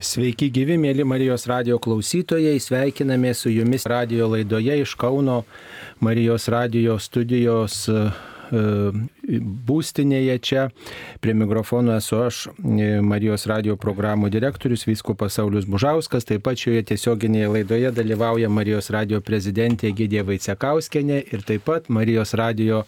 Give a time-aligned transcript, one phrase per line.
[0.00, 5.42] Sveiki gyvi, mėly Marijos radio klausytojai, sveikiname su jumis radio laidoje iš Kauno
[6.00, 8.06] Marijos radio studijos e,
[8.48, 8.62] e,
[9.68, 10.64] būstinėje čia.
[11.20, 16.24] Prie mikrofono esu aš, e, Marijos radio programų direktorius Vyskupas Saulis Bužauskas.
[16.24, 22.32] Taip pat šioje tiesioginėje laidoje dalyvauja Marijos radio prezidentė Gidė Vaicekauskenė ir taip pat Marijos
[22.40, 22.86] radio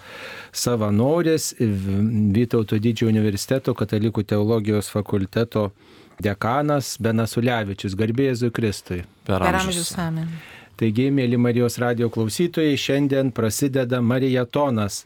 [0.48, 5.74] savanoris Vytauto didžiojo universiteto katalikų teologijos fakulteto
[6.20, 9.02] dekanas Benasulevičius, garbėjai Kristui.
[9.24, 10.28] Per amžius amen.
[10.76, 15.04] Taigi, mėly Marijos radio klausytojai, šiandien prasideda Marijatonas.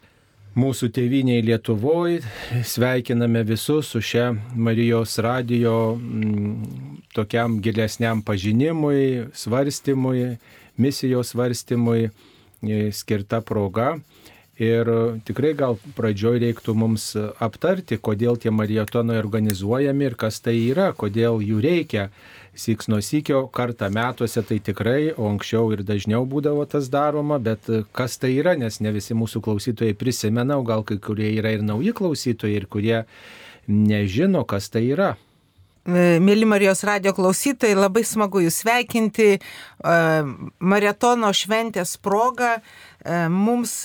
[0.56, 2.22] Mūsų tėviniai Lietuvoje
[2.64, 10.38] sveikiname visus su šia Marijos radio m, mm, tokiam gilesniam pažinimui, svarstymui,
[10.80, 13.98] misijos svarstymui e, skirta proga.
[14.56, 14.88] Ir
[15.28, 17.10] tikrai gal pradžioj reiktų mums
[17.44, 22.06] aptarti, kodėl tie marietonai organizuojami ir kas tai yra, kodėl jų reikia.
[22.56, 27.68] Siks nuo sykio kartą metuose tai tikrai, o anksčiau ir dažniau būdavo tas daroma, bet
[27.92, 31.60] kas tai yra, nes ne visi mūsų klausytojai prisimena, o gal kai kurie yra ir
[31.60, 33.02] nauji klausytojai ir kurie
[33.68, 35.18] nežino, kas tai yra.
[35.86, 39.36] Mėly Marijos radio klausytojai, labai smagu Jūs sveikinti
[40.58, 42.56] maratono šventės progą.
[43.30, 43.84] Mums,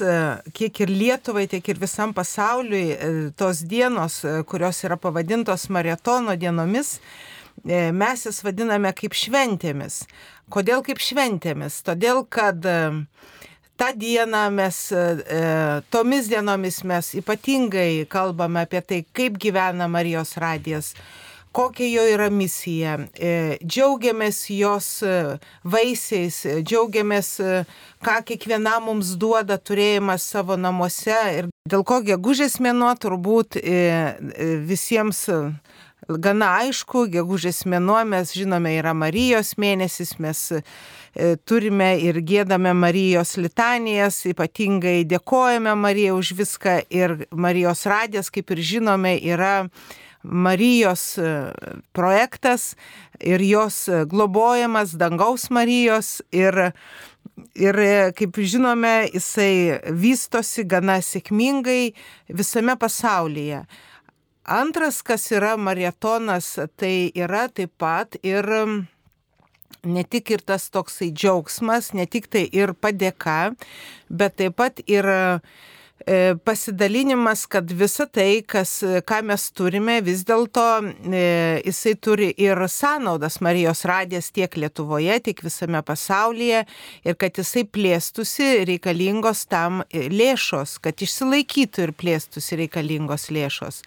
[0.57, 2.97] kiek ir Lietuvai, tiek ir visam pasauliui,
[3.38, 6.95] tos dienos, kurios yra pavadintos maratono dienomis,
[7.69, 10.02] mes jas vadiname kaip šventėmis.
[10.49, 11.83] Kodėl kaip šventėmis?
[11.85, 14.88] Todėl, kad tą dieną mes,
[15.94, 20.95] tomis dienomis mes ypatingai kalbame apie tai, kaip gyvena Marijos radijas
[21.52, 22.97] kokia jo yra misija.
[23.16, 25.16] E, džiaugiamės jos e,
[25.67, 27.33] vaisiais, e, džiaugiamės,
[28.03, 33.59] ką kiekviena mums duoda turėjimas savo namuose ir dėl ko gegužės mėnuo turbūt
[34.67, 35.27] visiems
[36.09, 40.41] gana aišku, gegužės mėnuo mes žinome yra Marijos mėnesis, mes
[41.45, 48.63] turime ir gėdame Marijos litanijas, ypatingai dėkojame Marijai už viską ir Marijos radijas, kaip ir
[48.73, 49.68] žinome, yra
[50.23, 51.29] Marijos e,
[51.93, 52.75] projektas
[53.19, 56.73] ir jos globojamas dangaus Marijos ir
[57.55, 57.75] Ir
[58.17, 61.93] kaip žinome, jisai vystosi gana sėkmingai
[62.29, 63.63] visame pasaulyje.
[64.45, 68.47] Antras, kas yra maratonas, tai yra taip pat ir
[69.83, 73.53] ne tik ir tas toksai džiaugsmas, ne tik tai ir padėka,
[74.09, 75.41] bet taip pat ir E,
[76.45, 81.22] pasidalinimas, kad visa tai, kas, ką mes turime, vis dėlto e,
[81.66, 86.63] jisai turi ir sąnaudas Marijos radijas tiek Lietuvoje, tiek visame pasaulyje
[87.06, 93.81] ir kad jisai plėstusi reikalingos tam lėšos, kad išsilaikytų ir plėstusi reikalingos lėšos.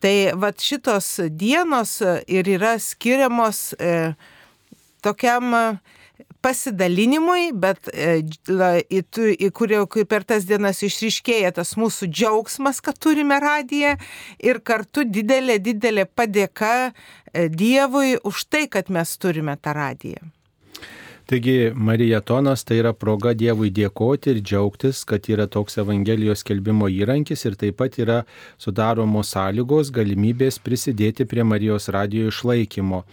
[0.00, 4.12] Tai vad šitos dienos ir yra skiriamos e,
[5.04, 5.52] tokiam
[6.42, 9.02] pasidalinimui, bet e, į,
[9.36, 13.96] į kurio per tas dienas išryškėja tas mūsų džiaugsmas, kad turime radiją
[14.42, 20.30] ir kartu didelė, didelė padėka e, Dievui už tai, kad mes turime tą radiją.
[21.30, 27.46] Taigi Marijatonas tai yra proga Dievui dėkoti ir džiaugtis, kad yra toks Evangelijos kelbimo įrankis
[27.46, 28.16] ir taip pat yra
[28.58, 33.04] sudaromos sąlygos, galimybės prisidėti prie Marijos radijo išlaikymo.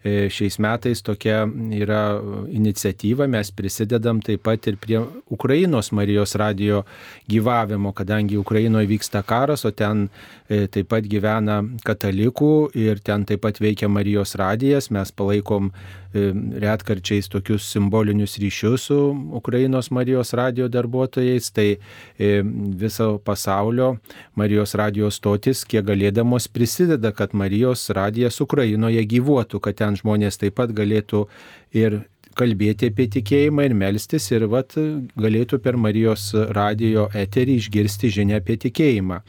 [0.00, 1.42] E, šiais metais tokia
[1.76, 2.00] yra
[2.48, 6.84] iniciatyva, mes prisidedam taip pat ir prie Ukrainos Marijos radio
[7.28, 10.06] gyvavimo, kadangi Ukrainoje vyksta karas, o ten
[10.48, 15.68] e, taip pat gyvena katalikų ir ten taip pat veikia Marijos radijas, mes palaikom
[16.12, 18.98] retkarčiais tokius simbolinius ryšius su
[19.32, 21.76] Ukrainos Marijos radio darbuotojais, tai
[22.18, 23.96] viso pasaulio
[24.34, 30.58] Marijos radio stotis, kiek galėdamos prisideda, kad Marijos radijas Ukrainoje gyvuotų, kad ten žmonės taip
[30.58, 31.26] pat galėtų
[31.72, 32.02] ir
[32.38, 34.76] kalbėti apie tikėjimą ir melstis ir vat,
[35.18, 39.20] galėtų per Marijos radijo eterį išgirsti žinę apie tikėjimą.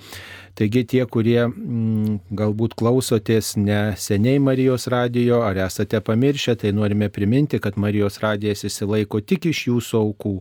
[0.57, 6.73] Taigi tie, kurie m, mm, galbūt klausotės ne seniai Marijos radijo ar esate pamiršę, tai
[6.75, 10.35] norime priminti, kad Marijos radijas įsilaiko tik iš jūsų aukų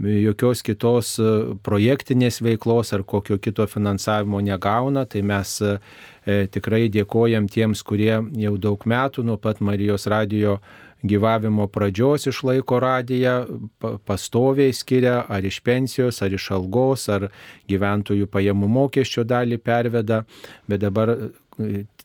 [0.00, 1.28] jokios kitos e,
[1.62, 5.76] projektinės veiklos ar kokio kito finansavimo negauna, tai mes e,
[6.50, 10.58] tikrai dėkojam tiems, kurie jau daug metų nuo pat Marijos radijo
[11.04, 13.36] gyvavimo pradžios išlaiko radiją,
[14.08, 17.28] pastoviai skiria ar iš pensijos, ar iš algos, ar
[17.70, 20.24] gyventojų pajamų mokesčio dalį perveda,
[20.68, 21.14] bet dabar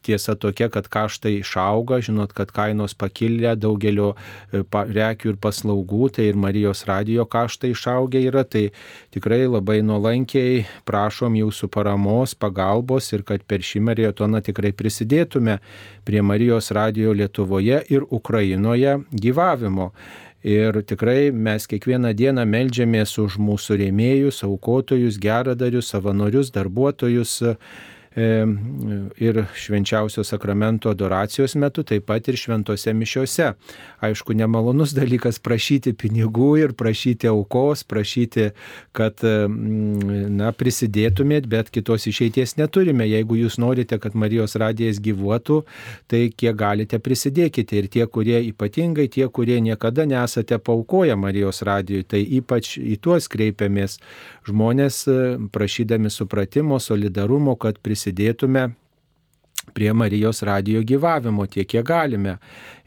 [0.01, 6.29] tiesa tokia, kad kaštai išauga, žinot, kad kainos pakilė daugelio e, prekių ir paslaugų, tai
[6.29, 8.69] ir Marijos radijo kaštai išaugę yra, tai
[9.13, 15.59] tikrai labai nuolankiai prašom jūsų paramos, pagalbos ir kad per šį maratoną tikrai prisidėtume
[16.07, 19.91] prie Marijos radijo Lietuvoje ir Ukrainoje gyvavimo.
[20.39, 27.41] Ir tikrai mes kiekvieną dieną melžiamės už mūsų rėmėjus, aukotojus, geradarius, savanorius, darbuotojus
[28.19, 33.53] ir švenčiausio sakramento adoracijos metu, taip pat ir šventose mišiose.
[34.05, 38.49] Aišku, nemalonus dalykas prašyti pinigų ir prašyti aukos, prašyti,
[38.95, 43.07] kad na, prisidėtumėt, bet kitos išeities neturime.
[43.09, 45.61] Jeigu jūs norite, kad Marijos radijas gyvuotų,
[46.11, 47.79] tai kiek galite prisidėkite.
[47.79, 53.29] Ir tie, kurie ypatingai, tie, kurie niekada nesate paukoję Marijos radijui, tai ypač į tuos
[53.31, 53.99] kreipiamės
[54.49, 55.03] žmonės
[55.53, 58.69] prašydami supratimo, solidarumo, kad prisidėtume
[59.73, 62.37] prie Marijos radijo gyvavimo tiek, kiek galime.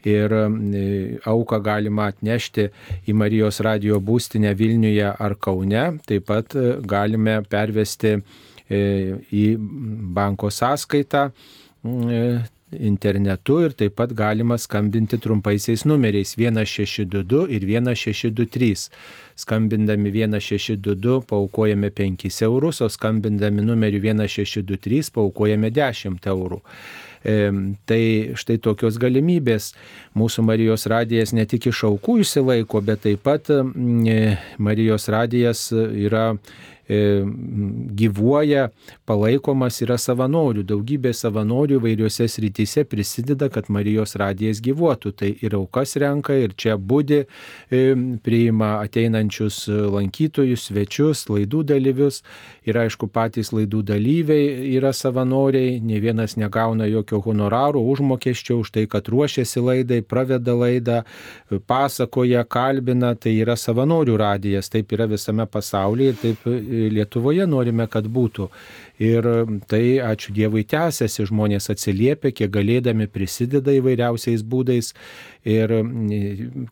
[0.03, 2.67] Ir e, auką galima atnešti
[3.07, 5.85] į Marijos radijo būstinę Vilniuje ar Kaune.
[6.07, 8.81] Taip pat e, galime pervesti e,
[9.31, 9.45] į
[10.17, 11.29] banko sąskaitą
[12.79, 18.89] internetu ir taip pat galima skambinti trumpaisiais numeriais 1622 ir 1623.
[19.35, 26.61] Skambindami 1622 paukojame 5 eurus, o skambindami numeriu 1623 paukojame 10 eurų.
[27.23, 27.51] E,
[27.87, 29.71] tai štai tokios galimybės
[30.19, 33.61] mūsų Marijos radijas ne tik iš aukų išsilaiko, bet taip pat e,
[34.59, 36.33] Marijos radijas yra
[36.89, 38.67] gyvuoja,
[39.07, 40.65] palaikomas yra savanorių.
[40.67, 45.13] Daugybė savanorių vairiuose srityse prisideda, kad Marijos radijas gyvuotų.
[45.15, 47.23] Tai ir aukas renka, ir čia būdi,
[47.71, 47.83] e,
[48.23, 52.21] priima ateinančius lankytojus, svečius, laidų dalyvius.
[52.67, 58.85] Ir aišku, patys laidų dalyviai yra savanoriai, ne vienas negauna jokio honoraro, užmokesčio už tai,
[58.87, 61.03] kad ruošiasi laidai, praveda laidą,
[61.67, 63.15] pasakoja, kalbina.
[63.15, 66.47] Tai yra savanorių radijas, taip yra visame pasaulyje ir taip
[66.93, 68.49] Lietuvoje norime, kad būtų.
[69.01, 69.25] Ir
[69.67, 74.91] tai, ačiū Dievui, tęsiasi, žmonės atsiliepia, kiek galėdami prisideda įvairiausiais būdais
[75.49, 75.73] ir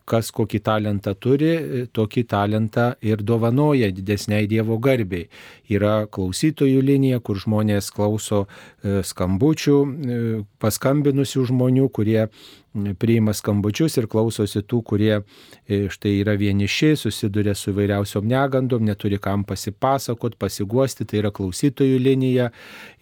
[0.06, 5.28] kas kokį talentą turi, tokį talentą ir dovanoja didesniai Dievo garbiai.
[5.72, 10.24] Yra klausytojų linija, kur žmonės klauso e, skambučių, e,
[10.62, 12.28] paskambinusių žmonių, kurie
[13.00, 19.20] priima skambučius ir klausosi tų, kurie e, štai yra vieniši, susiduria su vairiausiom negandom, neturi
[19.20, 22.11] kam pasipasakot, pasiguosti, tai yra klausytojų linija,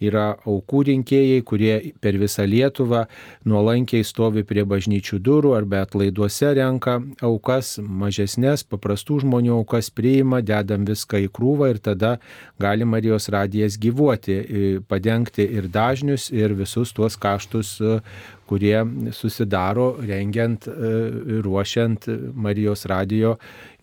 [0.00, 3.04] yra aukų rinkėjai, kurie per visą Lietuvą
[3.48, 10.86] nuolankiai stovi prie bažnyčių durų arba atlaiduose renka aukas, mažesnės, paprastų žmonių aukas priima, dedam
[10.88, 12.16] viską į krūvą ir tada
[12.60, 14.40] gali Marijos radijas gyvuoti,
[14.88, 18.00] padengti ir dažnius, ir visus tuos kaštus, e,
[18.50, 18.82] kurie
[19.14, 23.36] susidaro rengiant, e, ruošiant Marijos radijo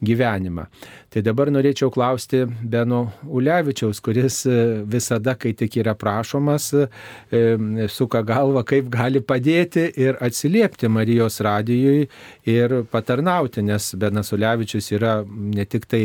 [0.04, 0.68] gyvenimą.
[1.08, 4.56] Tai dabar norėčiau klausti Beno Ulevičiaus, kuris e,
[4.86, 7.42] visada, kai tik yra prašomas, e,
[7.90, 12.10] suka galvą, kaip gali padėti ir atsiliepti Marijos radijui
[12.46, 16.04] ir patarnauti, nes Benas Ulevičius yra ne tik tai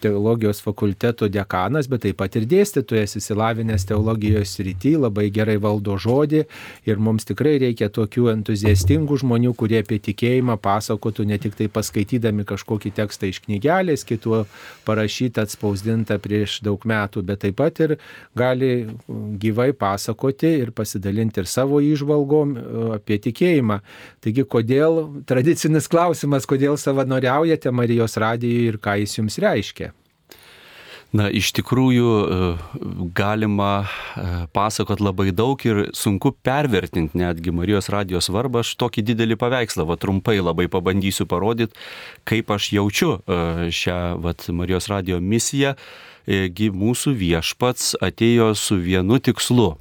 [0.00, 6.42] teologijos fakulteto dekanas, bet taip pat ir dėstytojas įsilavinęs teologijos rytį, labai gerai valdo žodį
[6.88, 12.48] ir mums tikrai reikia tokių entuziastingų žmonių, kurie apie tikėjimą pasakotų ne tik tai paskaitydami
[12.48, 14.46] kažkokį tekstą iš knygelės, kitų
[14.88, 17.96] parašytą, atspausdintą prieš daug metų, bet taip pat ir
[18.32, 18.72] gali
[19.44, 22.66] gyvai pasakoti ir pasidalinti ir savo išvalgom e,
[22.96, 23.82] apie tikėjimą.
[24.24, 29.92] Taigi, kodėl, tradicinis klausimas, kodėl savanoriaujate Marijos radijui ir ką jis jums reiškia?
[31.10, 32.50] Na, iš tikrųjų e,
[33.18, 38.62] galima e, pasakot labai daug ir sunku pervertinti netgi Marijos radijos svarbą.
[38.62, 41.74] Aš tokį didelį paveikslą, va trumpai labai pabandysiu parodyti,
[42.30, 45.74] kaip aš jaučiu e, šią vat, Marijos radijo misiją.
[46.30, 49.72] Mūsų viešpats atėjo su vienu tikslu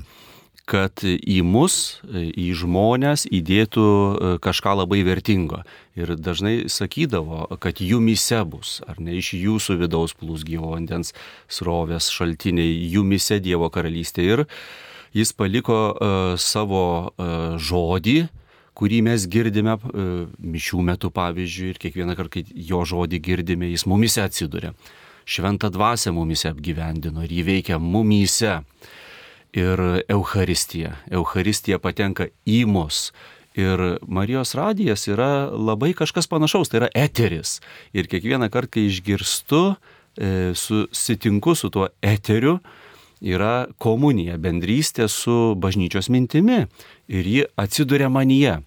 [0.69, 5.63] kad į mus, į žmonės įdėtų e, kažką labai vertingo.
[5.97, 11.15] Ir dažnai sakydavo, kad jumise bus, ar ne iš jūsų vidaus plūs gyvo vandens
[11.51, 14.27] srovės šaltiniai, jumise Dievo karalystė.
[14.29, 14.45] Ir
[15.17, 18.29] jis paliko uh, savo uh, žodį,
[18.77, 23.87] kurį mes girdime uh, mišių metu, pavyzdžiui, ir kiekvieną kartą, kai jo žodį girdime, jis
[23.89, 24.75] mumise atsiduria.
[25.29, 28.59] Šventą dvasę mumise apgyvendino ir jį veikia mumyse
[29.53, 30.95] ir Euharistija.
[31.11, 33.09] Euharistija patenka į mus.
[33.57, 37.57] Ir Marijos radijas yra labai kažkas panašaus, tai yra eteris.
[37.93, 39.63] Ir kiekvieną kartą, kai išgirstu,
[40.17, 42.59] e, susitinku su tuo eteriu,
[43.19, 46.65] yra komunija, bendrystė su bažnyčios mintimi
[47.07, 48.59] ir ji atsiduria manyje.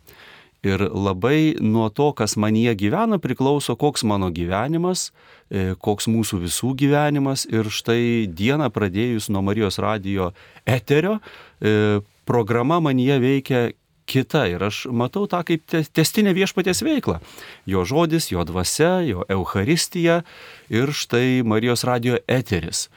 [0.63, 5.09] Ir labai nuo to, kas manyje gyvena, priklauso, koks mano gyvenimas,
[5.51, 7.49] e, koks mūsų visų gyvenimas.
[7.51, 10.31] Ir štai dieną pradėjus nuo Marijos radijo
[10.63, 11.19] eterio,
[11.59, 13.63] e, programa manyje veikia
[14.07, 17.19] kita ir aš matau tą kaip testinę viešpaties veiklą.
[17.67, 20.23] Jo žodis, jo dvasia, jo Euharistija
[20.71, 22.89] ir štai Marijos radio eteris.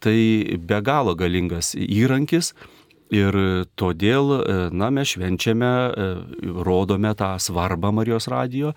[0.00, 0.16] Tai
[0.60, 2.52] be galo galingas įrankis
[3.12, 3.36] Ir
[3.76, 6.06] todėl, e, na, mes švenčiame, e,
[6.64, 8.72] rodome tą svarbą Marijos radijo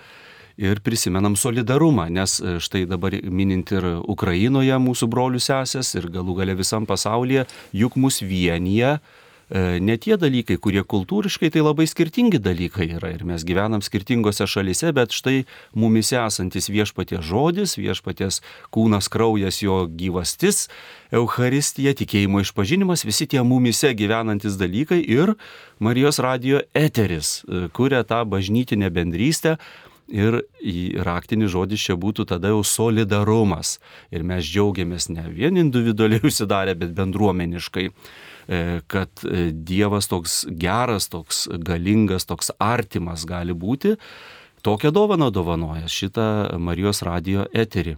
[0.57, 6.41] ir prisimenam solidarumą, nes e, štai dabar minint ir Ukrainoje mūsų brolių sesės ir galų
[6.41, 12.39] gale visam pasaulyje, juk mus vienyje E, ne tie dalykai, kurie kultūriškai tai labai skirtingi
[12.43, 15.45] dalykai yra ir mes gyvenam skirtingose šalise, bet štai
[15.77, 18.41] mumise esantis viešpaties žodis, viešpaties
[18.75, 20.67] kūnas, kraujas, jo gyvastis,
[21.15, 25.37] Euharistija, tikėjimo išpažinimas, visi tie mumise gyvenantis dalykai ir
[25.79, 29.57] Marijos radio eteris, e, kuria tą bažnytinę bendrystę,
[30.07, 30.37] Ir
[31.03, 33.73] raktinis žodis čia būtų tada jau solidarumas.
[34.07, 37.89] Ir mes džiaugiamės ne vien individualiai užsidarę, bet bendruomeniškai.
[38.47, 43.97] E, kad e, Dievas toks geras, toks galingas, toks artimas gali būti,
[44.63, 47.97] tokią dovaną dovanoja šitą Marijos radio eterį.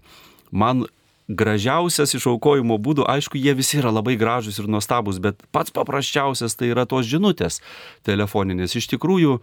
[0.49, 0.87] Man
[1.29, 6.71] gražiausias išaukojimo būdų, aišku, jie visi yra labai gražus ir nuostabus, bet pats paprasčiausias tai
[6.73, 7.61] yra tos žinutės
[8.07, 8.73] telefoninės.
[8.73, 9.37] Iš tikrųjų,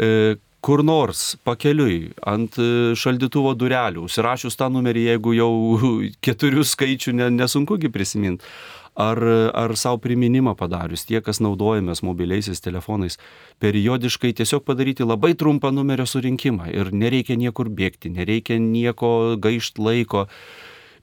[0.00, 2.58] e, kur nors pakeliui ant
[2.98, 5.52] šaldytuvo durelių, užsirašius tą numerį, jeigu jau
[6.26, 8.46] keturių skaičių nesunkugi prisiminti,
[8.98, 9.18] ar,
[9.54, 13.18] ar savo priminimą padarius, tie, kas naudojamės mobiliaisiais telefonais,
[13.62, 20.26] periodiškai tiesiog padaryti labai trumpą numerio surinkimą ir nereikia niekur bėgti, nereikia nieko gaišt laiko.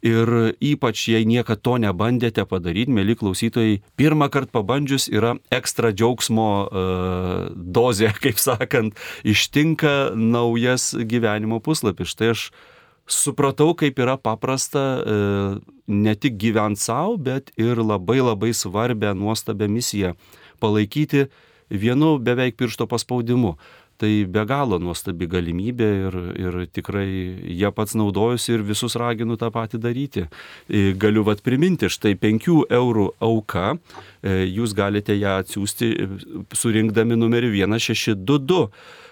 [0.06, 6.50] Ir ypač jei niekada to nebandėte padaryti, mėly klausytojai, pirmą kartą pabandžius yra ekstra džiaugsmo
[6.66, 12.12] uh, dozė, kaip sakant, ištinka naujas gyvenimo puslapis.
[12.16, 12.50] Štai aš
[13.08, 15.16] supratau, kaip yra paprasta e,
[15.88, 20.16] ne tik gyventi savo, bet ir labai labai svarbę, nuostabią misiją
[20.60, 21.28] palaikyti
[21.70, 23.56] vienu beveik piršto paspaudimu.
[24.02, 27.08] Tai be galo nuostabi galimybė ir, ir tikrai
[27.56, 30.26] jie pats naudojusi ir visus raginu tą patį daryti.
[30.68, 33.78] E, galiu vat priminti, štai 5 eurų auka,
[34.20, 35.94] e, jūs galite ją atsiųsti
[36.52, 38.68] surinkdami numerį 1622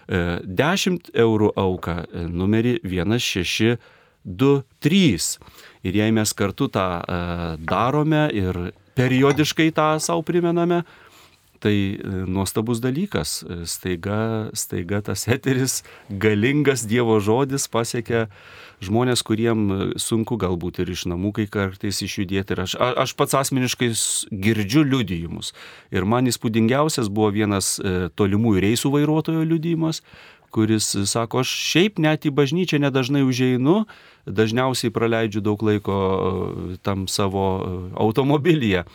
[0.07, 5.39] 10 e, eurų auką e, numerį 1623.
[5.83, 7.01] Ir jei mes kartu tą e,
[7.63, 10.83] darome ir periodiškai tą savo primename,
[11.63, 11.75] tai
[12.27, 13.39] nuostabus dalykas.
[13.69, 18.27] Staiga, staiga tas eteris, galingas Dievo žodis pasiekia
[18.83, 22.55] žmonės, kuriem e, sunku galbūt ir iš namų kai kartais išjudėti.
[22.55, 23.91] Ir aš, aš pats asmeniškai
[24.43, 25.53] girdžiu liudijimus.
[25.93, 30.03] Ir man įspūdingiausias buvo vienas e, tolimųjų reisų vairuotojo liudijimas,
[30.53, 33.83] kuris sako, aš šiaip net į bažnyčią nedažnai užeinu,
[34.29, 37.45] dažniausiai praleidžiu daug laiko e, tam savo
[37.97, 38.87] automobilyje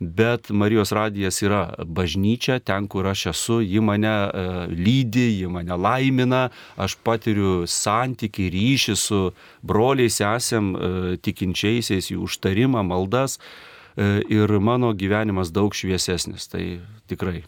[0.00, 5.76] bet Marijos radijas yra bažnyčia, ten, kur aš esu, ji mane e, lydi, ji mane
[5.76, 9.20] laimina, aš patiriu santyki, ryšį su
[9.62, 10.90] broliais, esam e,
[11.22, 16.50] tikinčiaisiais, jų užtarimą, maldas e, ir mano gyvenimas daug šviesesnis.
[16.50, 16.64] Tai
[17.06, 17.42] tikrai.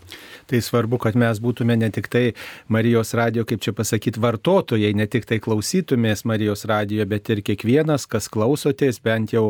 [0.47, 2.25] Tai svarbu, kad mes būtume ne tik tai
[2.73, 8.07] Marijos radio, kaip čia pasakyti, vartotojai, ne tik tai klausytumės Marijos radio, bet ir kiekvienas,
[8.11, 9.49] kas klausotės, bent jau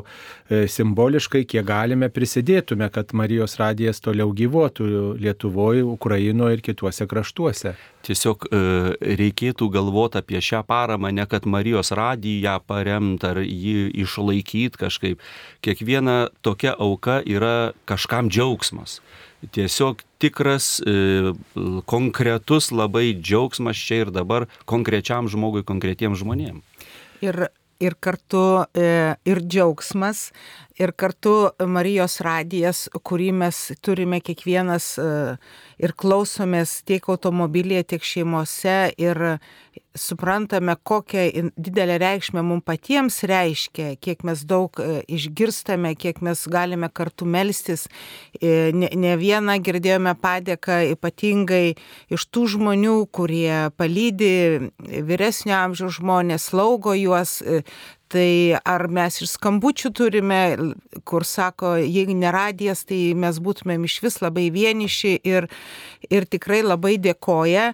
[0.48, 7.74] e, simboliškai, kiek galime prisidėtume, kad Marijos radijas toliau gyvuotų Lietuvoje, Ukrainoje ir kituose kraštuose.
[8.06, 8.58] Tiesiog e,
[9.18, 15.24] reikėtų galvoti apie šią paramą, ne kad Marijos radiją paremt ar jį išlaikyti kažkaip.
[15.66, 19.00] Kiekviena tokia auka yra kažkam džiaugsmas
[19.52, 21.32] tiesiog tikras, e,
[21.84, 26.64] konkretus labai džiaugsmas čia ir dabar konkrečiam žmogui, konkretiems žmonėms.
[27.24, 27.48] Ir,
[27.80, 30.30] ir kartu e, ir džiaugsmas,
[30.80, 35.08] ir kartu Marijos radijas, kurį mes turime kiekvienas e,
[35.82, 39.22] ir klausomės tiek automobilėje, tiek šeimose ir
[39.96, 46.90] suprantame, kokią didelę reikšmę mums patiems reiškia, kiek mes daug e, išgirstame, kiek mes galime
[46.92, 47.86] kartu melstis.
[48.40, 51.76] E, ne, ne vieną girdėjome padėką ypatingai
[52.12, 54.32] iš tų žmonių, kurie palydi
[54.80, 57.40] vyresnio amžiaus žmonės, slaugo juos,
[58.06, 60.40] Tai ar mes ir skambučių turime,
[61.02, 65.48] kur sako, jeigu neradijas, tai mes būtumėm iš vis labai vieniši ir,
[66.06, 67.72] ir tikrai labai dėkoja.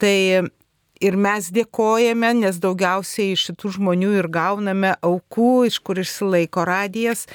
[0.00, 0.16] Tai
[1.00, 7.26] ir mes dėkojame, nes daugiausiai iš šitų žmonių ir gauname aukų, iš kur išsilaiko radijas.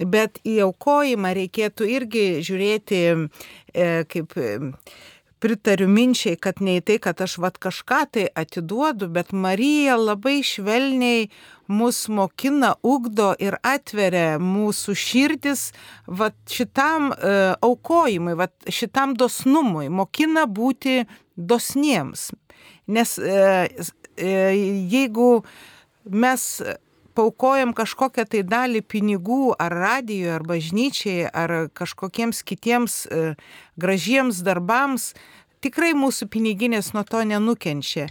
[0.00, 3.00] Bet į aukojimą reikėtų irgi žiūrėti
[4.08, 4.38] kaip
[5.40, 10.40] pritariu minčiai, kad ne į tai, kad aš vat kažką tai atiduodu, bet Marija labai
[10.44, 11.30] švelniai
[11.70, 15.70] mus mokina, ugdo ir atveria mūsų širdis
[16.06, 21.04] vat šitam e, aukojimui, vat šitam dosnumui, mokina būti
[21.36, 22.30] dosniems.
[22.90, 23.68] Nes e,
[24.16, 24.30] e,
[24.90, 25.42] jeigu
[26.04, 26.46] mes
[27.14, 33.34] paukojam kažkokią tai dalį pinigų ar radijoje, ar bažnyčiai, ar kažkokiems kitiems e,
[33.80, 35.12] gražiems darbams,
[35.62, 38.08] tikrai mūsų piniginės nuo to nenukenčia.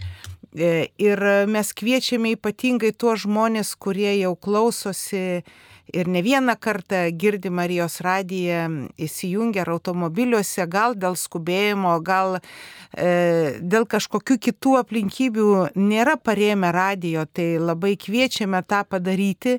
[0.50, 5.44] Ir mes kviečiame ypatingai tuos žmonės, kurie jau klausosi
[5.92, 13.58] ir ne vieną kartą girdi Marijos radiją, įsijungia ar automobiliuose, gal dėl skubėjimo, gal e,
[13.60, 19.58] dėl kažkokių kitų aplinkybių nėra parėmę radijo, tai labai kviečiame tą padaryti,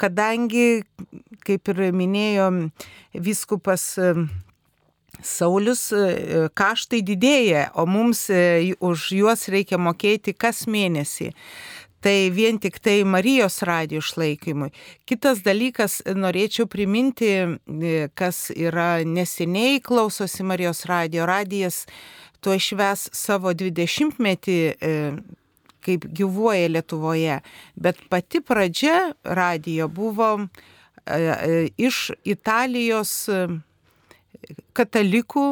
[0.00, 0.84] kadangi,
[1.46, 2.48] kaip ir minėjo
[3.14, 4.14] viskupas e,
[5.22, 11.30] Saulis e, kaštai didėja, o mums e, už juos reikia mokėti kas mėnesį
[12.02, 14.72] tai vien tik tai Marijos radijų išlaikymui.
[15.06, 21.26] Kitas dalykas, norėčiau priminti, e, kas yra neseniai klausosi Marijos radijo.
[21.30, 21.84] Radijas
[22.42, 24.94] tuo išves savo 20-metį e,
[25.82, 27.40] kaip gyvuoja Lietuvoje,
[27.74, 33.30] bet pati pradžia radijo buvo e, iš Italijos
[34.74, 35.46] katalikų,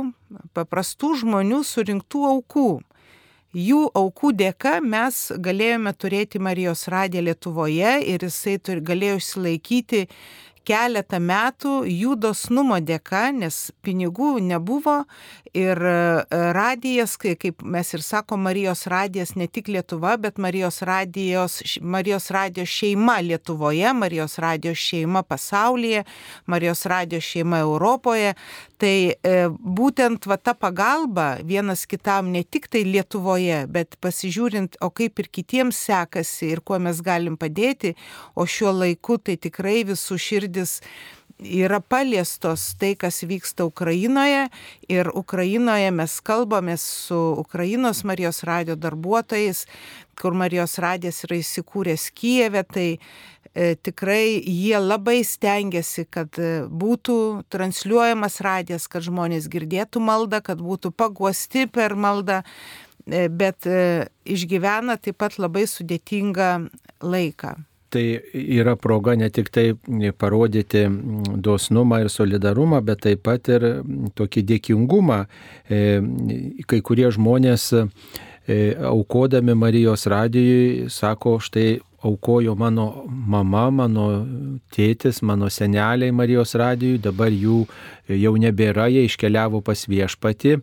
[0.54, 2.71] paprastų žmonių surinktų aukų.
[3.50, 10.04] Jų aukų dėka mes galėjome turėti Marijos radiją Lietuvoje ir jisai turi, galėjo išsilaikyti
[10.67, 15.05] keletą metų jų dosnumo dėka, nes pinigų nebuvo
[15.57, 16.25] ir e,
[16.55, 22.69] radijas, kaip mes ir sakom, Marijos radijas ne tik Lietuva, bet Marijos radijos, Marijos radijos
[22.69, 26.05] šeima Lietuvoje, Marijos radijos šeima pasaulyje,
[26.47, 28.35] Marijos radijos šeima Europoje.
[28.81, 34.88] Tai e, būtent va ta pagalba vienas kitam ne tik tai Lietuvoje, bet pasižiūrint, o
[34.88, 37.93] kaip ir kitiems sekasi ir kuo mes galim padėti,
[38.35, 40.17] o šiuo laiku tai tikrai visų
[40.50, 40.80] širdis
[41.40, 44.50] yra paliestos tai, kas vyksta Ukrainoje.
[44.88, 49.66] Ir Ukrainoje mes kalbamės su Ukrainos Marijos radio darbuotojais,
[50.21, 52.99] kur Marijos radijas yra įsikūręs Kijeve, tai
[53.54, 60.60] e, tikrai jie labai stengiasi, kad e, būtų transliuojamas radijas, kad žmonės girdėtų maldą, kad
[60.60, 62.43] būtų paguosti per maldą,
[63.08, 66.52] e, bet e, išgyvena taip pat labai sudėtingą
[67.00, 67.56] laiką
[67.91, 69.67] tai yra proga ne tik tai
[70.19, 70.87] parodyti
[71.49, 73.67] dosnumą ir solidarumą, bet taip pat ir
[74.19, 75.21] tokį dėkingumą.
[75.69, 76.00] E,
[76.71, 77.85] kai kurie žmonės e,
[78.91, 84.07] aukodami Marijos radijui sako, štai aukojo mano mama, mano
[84.73, 87.67] tėtis, mano seneliai Marijos radijui, dabar jų
[88.18, 90.58] jau nebėra, jie iškeliavo pas viešpati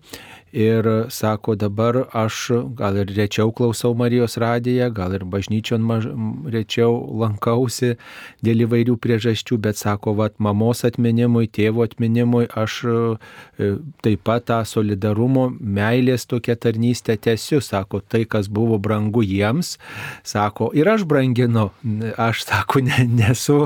[0.57, 6.07] ir sako, dabar aš gal ir rečiau klausau Marijos radiją, gal ir bažnyčion maž,
[6.47, 7.97] rečiau lankausi
[8.45, 13.69] dėl įvairių priežasčių, bet sako, vad, mamos atminimui, tėvo atminimui aš e,
[14.05, 19.75] taip pat tą solidarumo, meilės tokią tarnystę tęsiu, sako, tai, kas buvo brangu jiems,
[20.23, 21.67] sako, ir aš branginu,
[22.15, 23.59] aš, sako, ne, nesu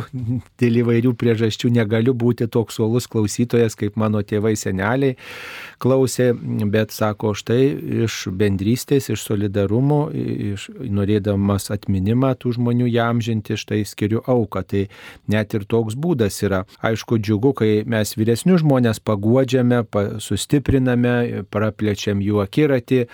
[0.61, 5.17] dėl įvairių priežasčių, negaliu būti toks uolus klausytojas, kaip mano tėvai seneliai
[5.81, 6.31] klausė,
[6.71, 7.61] bet sako, štai
[8.05, 14.63] iš bendrystės, iš solidarumo, iš, norėdamas atminimą tų žmonių jam žinti, štai skiriu auką.
[14.71, 14.85] Tai
[15.31, 16.63] net ir toks būdas yra.
[16.85, 19.83] Aišku, džiugu, kai mes vyresnius žmonės paguodžiame,
[20.23, 23.05] sustipriname, praplečiam jų akiratį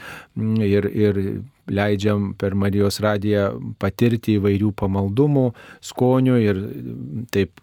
[0.68, 1.22] ir, ir
[1.68, 3.50] leidžiam per Marijos radiją
[3.82, 5.46] patirti įvairių pamaldumų,
[5.84, 6.62] skonių ir
[7.34, 7.60] taip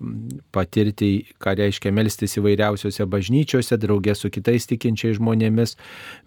[0.55, 5.77] patirti, ką reiškia melstis įvairiausiose bažnyčiose, draugė su kitais tikinčiais žmonėmis,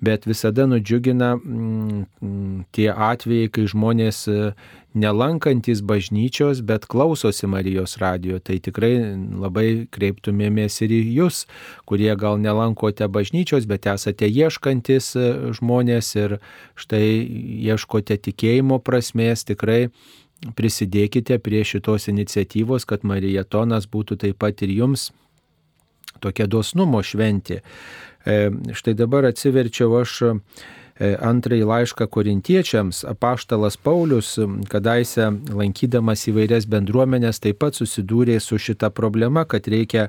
[0.03, 4.27] bet visada nudžiugina mm, tie atvejai, kai žmonės
[4.97, 11.43] nelankantis bažnyčios, bet klausosi Marijos radijo, tai tikrai labai kreiptumėmės ir į jūs,
[11.89, 15.27] kurie gal nelankote bažnyčios, bet esate ieškantis e,
[15.57, 16.37] žmonės ir
[16.79, 17.05] štai
[17.69, 19.87] ieškote tikėjimo prasmės, tikrai
[20.57, 25.11] prisidėkite prie šitos iniciatyvos, kad Marijatonas būtų taip pat ir jums
[26.21, 27.61] tokia dosnumo šventė.
[28.27, 30.19] E, štai dabar atsiverčiau aš
[30.97, 34.31] E, antrąjį laišką korintiečiams, apaštalas Paulius,
[34.71, 40.07] kadaise lankydamas įvairias bendruomenės, taip pat susidūrė su šita problema, kad reikia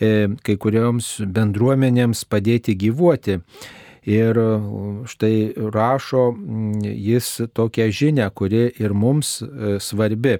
[0.00, 3.40] e, kai kurioms bendruomenėms padėti gyvuoti.
[4.08, 4.38] Ir
[5.12, 5.34] štai
[5.74, 6.22] rašo
[6.88, 9.42] jis tokią žinę, kuri ir mums
[9.84, 10.38] svarbi.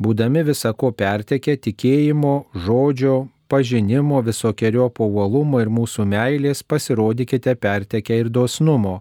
[0.00, 3.18] Būdami visako pertekę tikėjimo, žodžio,
[3.52, 9.00] pažinimo, visokiojo povalumo ir mūsų meilės pasirodykite pertekę ir dosnumo.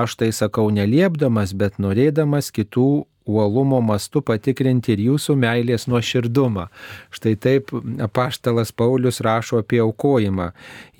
[0.00, 2.90] Aš tai sakau neliepdamas, bet norėdamas kitų
[3.30, 6.66] uolumo mastu patikrinti ir jūsų meilės nuoširdumą.
[7.14, 7.74] Štai taip
[8.06, 10.50] apaštalas Paulius rašo apie aukojimą.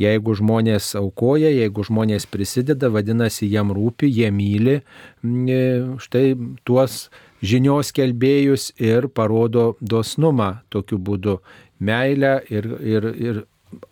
[0.01, 4.81] Jeigu žmonės aukoja, jeigu žmonės prisideda, vadinasi, jam rūpi, jie myli,
[6.05, 6.27] štai
[6.69, 7.09] tuos
[7.41, 11.39] žinios kelbėjus ir parodo dosnumą tokiu būdu,
[11.81, 13.43] meilę ir, ir, ir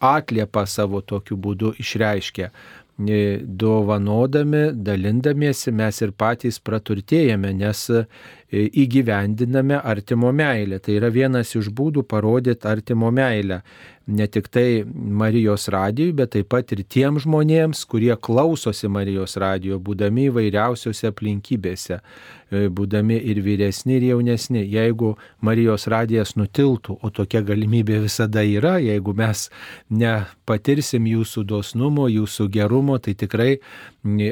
[0.02, 2.50] atliepą savo tokiu būdu išreiškia
[2.98, 8.06] dovanodami, dalindamiesi mes ir patys praturtėjame, nes e,
[8.50, 10.80] įgyvendiname artimo meilę.
[10.82, 13.62] Tai yra vienas iš būdų parodyti artimo meilę.
[14.08, 19.78] Ne tik tai Marijos radijui, bet taip pat ir tiem žmonėms, kurie klausosi Marijos radijo,
[19.78, 22.00] būdami įvairiausiose aplinkybėse.
[22.48, 24.62] E, būdami ir vyresni, ir jaunesni.
[24.72, 25.12] Jeigu
[25.44, 29.48] Marijos radijas nutiltų, o tokia galimybė visada yra, jeigu mes
[29.92, 33.58] nepatirsim jūsų dosnumo, jūsų gerumo, tai tikrai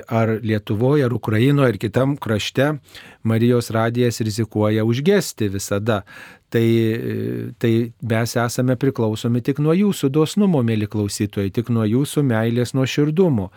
[0.09, 2.79] ar Lietuvoje, ar Ukrainoje, ar kitam krašte
[3.27, 6.05] Marijos radijas rizikuoja užgesti visada
[6.57, 12.73] tai, tai mes esame priklausomi tik nuo jūsų dosnumo, mėly klausytojai, tik nuo jūsų meilės
[12.77, 13.51] nuoširdumo.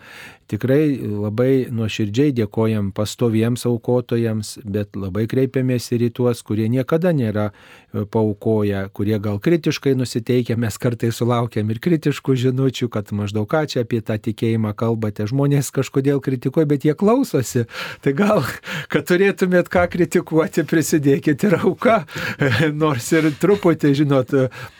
[0.50, 7.44] Tikrai labai nuoširdžiai dėkojam pastoviems aukotojams, bet labai kreipiamės ir į tuos, kurie niekada nėra
[7.52, 13.62] e, paukoję, kurie gal kritiškai nusiteikia, mes kartais sulaukiam ir kritiškų žinučių, kad maždaug ką
[13.70, 15.28] čia apie tą tikėjimą kalbate.
[15.30, 17.68] Žmonės kažkodėl kritikuoja, bet jie klausosi.
[18.02, 18.42] Tai gal,
[18.90, 22.00] kad turėtumėt ką kritikuoti, prisidėkite ir auką
[22.90, 24.32] nors ir truputį, žinot,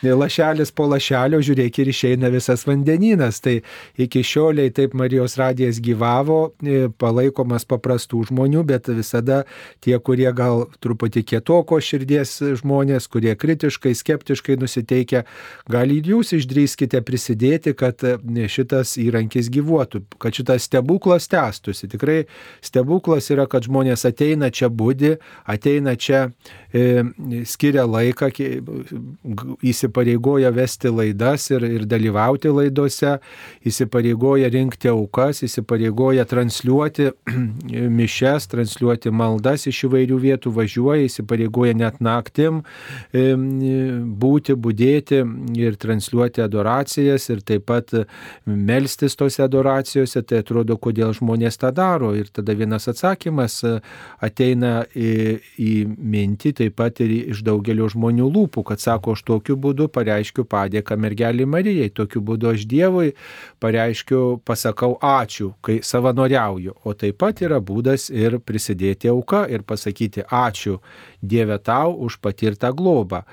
[0.03, 3.39] lašelis po lašelio, žiūrėk ir išeina visas vandenynas.
[3.45, 3.61] Tai
[4.01, 9.45] iki šioliai taip Marijos radijas gyvavo, e, palaikomas paprastų žmonių, bet visada
[9.85, 15.25] tie, kurie gal truputį kietoko širdies žmonės, kurie kritiškai, skeptiškai nusiteikia,
[15.71, 18.17] gal ir jūs išdrįskite prisidėti, kad e,
[18.51, 21.91] šitas įrankis gyvuotų, kad šitas stebuklas tęstųsi.
[21.95, 22.25] Tikrai
[22.65, 26.27] stebuklas yra, kad žmonės ateina čia būdi, ateina čia,
[26.71, 28.29] skiria laiką,
[29.67, 33.17] įsipareigoja vesti laidas ir, ir dalyvauti laidose,
[33.67, 37.11] įsipareigoja rinkti aukas, įsipareigoja transliuoti
[37.99, 42.63] mišes, transliuoti maldas iš įvairių vietų, važiuoja, įsipareigoja net naktim
[43.11, 45.21] būti, būdėti
[45.59, 47.93] ir transliuoti adoracijas ir taip pat
[48.47, 52.13] melstis tose adoracijose, tai atrodo, kodėl žmonės tą daro.
[52.15, 53.61] Ir tada vienas atsakymas
[54.23, 55.11] ateina į,
[55.59, 60.45] į mintį taip pat ir iš daugelio žmonių lūpų, kad sako, aš tokiu būdu pareiškiu
[60.49, 63.15] padėką mergelį Marijai, tokiu būdu aš Dievui
[63.63, 66.77] pareiškiu, pasakau ačiū, kai savanoriauju.
[66.85, 70.79] O taip pat yra būdas ir prisidėti auką ir pasakyti ačiū
[71.21, 73.25] Dieve tau už patirtą globą.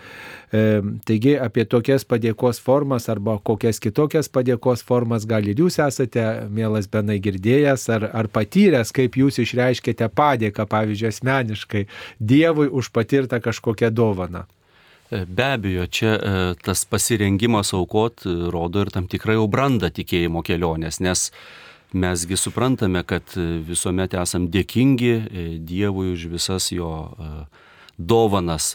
[0.52, 6.24] E, taigi apie tokias padėkos formas arba kokias kitokias padėkos formas gal ir jūs esate,
[6.52, 11.86] mielas Benai, girdėjęs ar, ar patyręs, kaip jūs išreiškite padėką, pavyzdžiui, asmeniškai
[12.20, 14.46] Dievui už patirtą kažkokią dovaną.
[15.12, 16.20] E, be abejo, čia e,
[16.64, 21.32] tas pasirengimas aukot e, rodo ir tam tikrą jau brandą tikėjimo kelionės, nes
[21.96, 23.32] mesgi suprantame, kad
[23.64, 25.14] visuomet esam dėkingi
[25.64, 27.16] Dievui už visas jo
[27.96, 28.74] dovanas,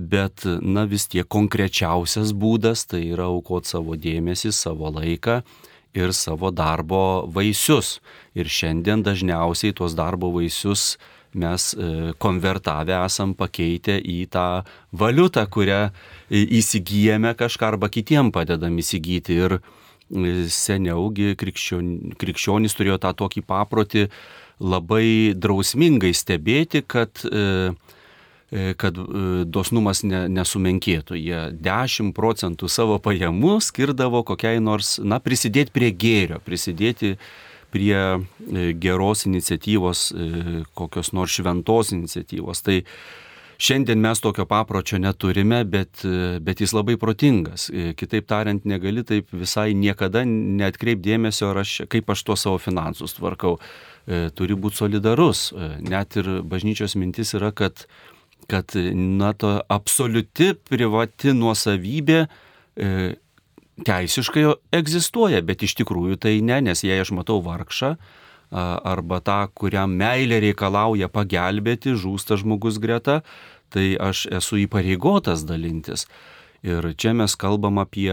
[0.00, 5.42] bet na vis tiek konkrečiausias būdas tai yra aukot savo dėmesį, savo laiką
[5.92, 8.00] ir savo darbo vaisius.
[8.32, 10.96] Ir šiandien dažniausiai tuos darbo vaisius
[11.34, 14.64] mes e, konvertavę esam pakeitę į tą
[14.96, 19.38] valiutą, kurią e, įsigijame kažką arba kitiem padedam įsigyti.
[19.46, 24.06] Ir e, seniaugi krikščion, krikščionys turėjo tą tokį paprotį
[24.62, 27.26] labai drausmingai stebėti, kad
[28.78, 28.94] kad
[29.50, 31.16] dosnumas ne, nesumenkėtų.
[31.18, 37.16] Jie 10 procentų savo pajamų skirdavo kokiai nors, na, prisidėti prie gėrio, prisidėti
[37.74, 42.62] prie e, geros iniciatyvos, e, kokios nors šventos iniciatyvos.
[42.62, 42.82] Tai
[43.64, 47.68] Šiandien mes tokio papročio neturime, bet, e, bet jis labai protingas.
[47.96, 53.60] Kitaip tariant, negali taip visai niekada neatkreipdėmesio, aš, kaip aš tuos savo finansus tvarkau.
[54.36, 55.46] Turi būti solidarus.
[55.80, 57.86] Net ir bažnyčios mintis yra, kad,
[58.50, 62.18] kad na, to absoliuti privati nuosavybė
[63.82, 67.94] teisiškai egzistuoja, bet iš tikrųjų tai ne, nes jei aš matau vargšą
[68.54, 73.22] arba tą, kuriam meilė reikalauja pagelbėti, žūsta žmogus greta,
[73.74, 76.06] tai aš esu įpareigotas dalintis.
[76.64, 78.08] Ir čia mes kalbam apie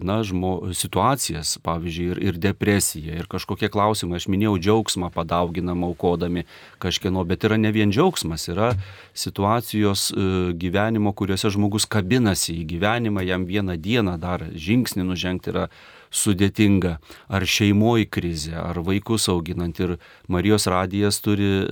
[0.00, 4.16] na, žmo, situacijas, pavyzdžiui, ir, ir depresiją, ir kažkokie klausimai.
[4.16, 6.46] Aš minėjau džiaugsmą padauginam aukodami
[6.80, 8.70] kažkieno, bet yra ne vien džiaugsmas, yra
[9.12, 10.06] situacijos
[10.56, 15.68] gyvenimo, kuriuose žmogus kabinasi į gyvenimą, jam vieną dieną dar žingsnį nužengti yra
[16.08, 16.96] sudėtinga,
[17.28, 19.76] ar šeimoji krizė, ar vaikus auginant.
[19.76, 19.98] Ir
[20.32, 21.64] Marijos radijas turi e,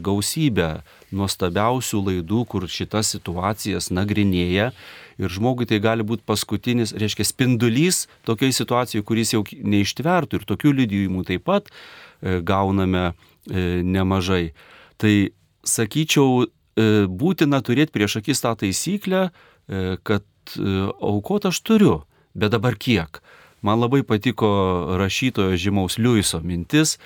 [0.00, 0.70] gausybę
[1.14, 4.72] nuostabiausių laidų, kur šitas situacijas nagrinėja.
[5.20, 10.40] Ir žmogui tai gali būti paskutinis, reiškia, spindulys tokiai situacijai, kuris jau neištvertų.
[10.40, 14.52] Ir tokių liudijimų taip pat e, gauname e, nemažai.
[14.98, 15.14] Tai
[15.64, 19.28] sakyčiau, būtina turėti prieš akis tą taisyklę,
[20.02, 20.24] kad
[20.98, 22.00] aukot aš turiu,
[22.34, 23.22] bet dabar kiek?
[23.64, 24.48] Man labai patiko
[25.00, 26.98] rašytojo žymaus Liuiso mintis.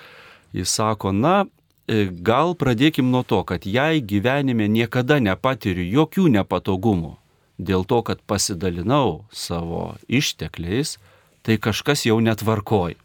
[0.51, 1.45] Jis sako, na,
[1.87, 7.13] e, gal pradėkim nuo to, kad jei gyvenime niekada nepatiriu jokių nepatogumų
[7.59, 10.97] dėl to, kad pasidalinau savo ištekliais,
[11.43, 12.97] tai kažkas jau netvarkoj.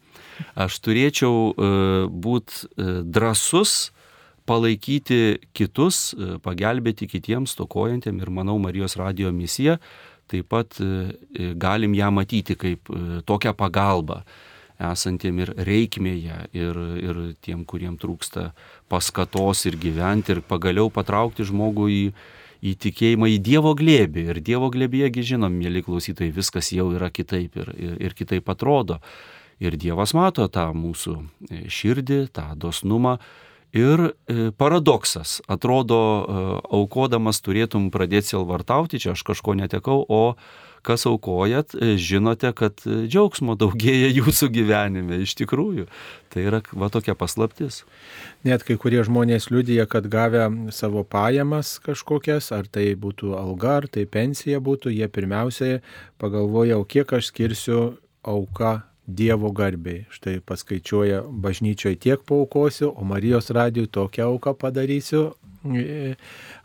[0.59, 1.69] Aš turėčiau e,
[2.11, 3.91] būti e, drasus,
[4.45, 6.11] palaikyti kitus,
[6.45, 9.79] pagelbėti kitiems stokojantiem ir manau Marijos radio misija
[10.27, 10.85] taip pat e,
[11.33, 14.21] e, galim ją matyti kaip e, tokią pagalbą
[14.75, 18.49] esantiem ir reikmėje, ir, ir tiem, kuriem trūksta
[18.91, 22.01] paskatos ir gyventi, ir pagaliau patraukti žmogų į,
[22.65, 24.27] į tikėjimą į Dievo glėbį.
[24.33, 29.01] Ir Dievo glėbėgi žinom, mėly klausytojai, viskas jau yra kitaip ir, ir, ir kitaip atrodo.
[29.61, 31.19] Ir Dievas mato tą mūsų
[31.71, 33.19] širdį, tą dosnumą,
[33.75, 36.43] Ir e, paradoksas, atrodo, e,
[36.77, 40.37] aukodamas turėtum pradėti silvartauti, čia aš kažko netekau, o
[40.85, 45.89] kas aukojat, e, žinote, kad džiaugsmo daugėja jūsų gyvenime iš tikrųjų.
[46.33, 47.83] Tai yra va tokia paslaptis.
[48.45, 53.87] Net kai kurie žmonės liudyja, kad gavę savo pajamas kažkokias, ar tai būtų alga, ar
[53.91, 55.79] tai pensija būtų, jie pirmiausiai
[56.21, 57.85] pagalvoja, o kiek aš skirsiu
[58.25, 60.07] auka Dievo garbiai.
[60.09, 66.15] Štai paskaičiuoja bažnyčioje tiek paukosiu, o Marijos radijui tokią auką padarysiu, e,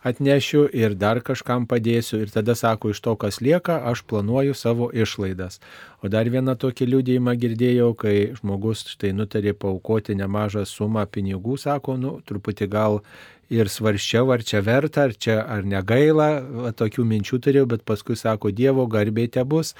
[0.03, 2.21] atnešiu ir dar kažkam padėsiu.
[2.25, 5.61] Ir tada sako, iš to, kas lieka, aš planuoju savo išlaidas.
[6.01, 11.99] O dar vieną tokį liūdėjimą girdėjau, kai žmogus štai nutarė paukoti nemažą sumą pinigų, sako,
[12.01, 13.03] nu, truputį gal
[13.51, 16.31] ir svarščiau, ar čia verta, ar čia ar negaila,
[16.65, 19.75] va, tokių minčių turėjau, bet paskui sako, Dievo garbė te bus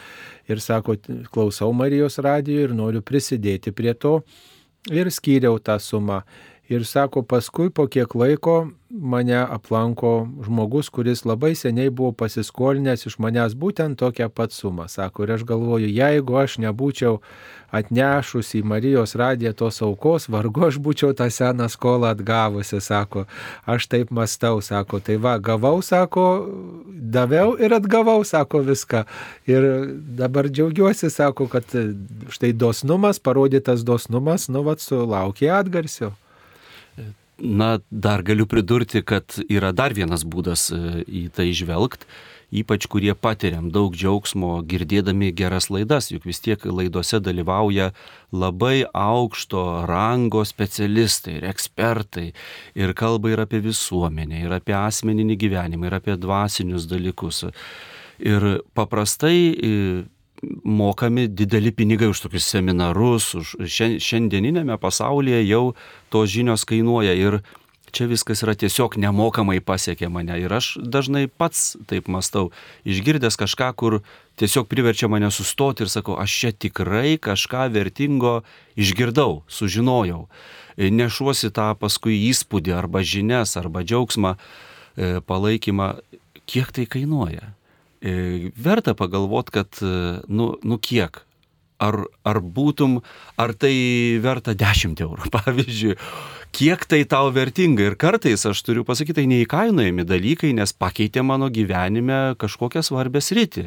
[0.51, 0.99] ir sako,
[1.31, 4.21] klausau Marijos radijo ir noriu prisidėti prie to
[4.91, 6.25] ir skyriau tą sumą.
[6.71, 13.17] Ir sako, paskui po kiek laiko mane aplanko žmogus, kuris labai seniai buvo pasiskolinęs iš
[13.19, 14.87] manęs būtent tokią pat sumą.
[14.87, 17.17] Sako, ir aš galvoju, jeigu aš nebūčiau
[17.75, 23.27] atnešus į Marijos radiją tos aukos, vargu aš būčiau tą seną skolą atgavusi, sako,
[23.67, 26.29] aš taip mastau, sako, tai va, gavau, sako,
[26.87, 29.05] daviau ir atgavau, sako viską.
[29.51, 29.71] Ir
[30.23, 31.79] dabar džiaugiuosi, sako, kad
[32.31, 36.15] štai dosnumas, parodytas dosnumas, nu, vad, sulaukė atgarsio.
[37.41, 42.05] Na, dar galiu pridurti, kad yra dar vienas būdas e, į tai žvelgti,
[42.61, 47.91] ypač kurie patiriam daug džiaugsmo girdėdami geras laidas, juk vis tiek laidose dalyvauja
[48.35, 52.27] labai aukšto rango specialistai ir ekspertai
[52.77, 57.47] ir kalba ir apie visuomenę, ir apie asmeninį gyvenimą, ir apie dvasinius dalykus.
[58.21, 59.77] Ir paprastai e,
[60.65, 63.57] mokami dideli pinigai už tokius seminarus, už
[64.01, 65.65] šiandieninėme pasaulyje jau
[66.13, 67.41] tos žinios kainuoja ir
[67.91, 70.37] čia viskas yra tiesiog nemokamai pasiekė mane.
[70.41, 72.51] Ir aš dažnai pats taip mastau,
[72.87, 74.01] išgirdęs kažką, kur
[74.41, 78.41] tiesiog priverčia mane sustoti ir sakau, aš čia tikrai kažką vertingo
[78.79, 80.27] išgirdau, sužinojau.
[80.81, 85.99] Nešuosi tą paskui įspūdį arba žinias, arba džiaugsmą, e, palaikymą,
[86.47, 87.53] kiek tai kainuoja.
[88.01, 91.21] E, verta pagalvoti, kad, e, nu, nu kiek,
[91.81, 92.99] ar, ar būtum,
[93.41, 93.75] ar tai
[94.25, 95.97] verta 10 eurų, pavyzdžiui,
[96.57, 97.91] kiek tai tau vertinga.
[97.91, 103.67] Ir kartais aš turiu pasakyti, tai neįkainojami dalykai, nes pakeitė mano gyvenime kažkokią svarbę sritį,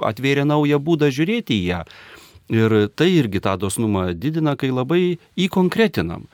[0.00, 1.84] atvėrė naują būdą žiūrėti į ją.
[2.52, 6.26] Ir tai irgi tą dosnumą didina, kai labai įkonkretinam.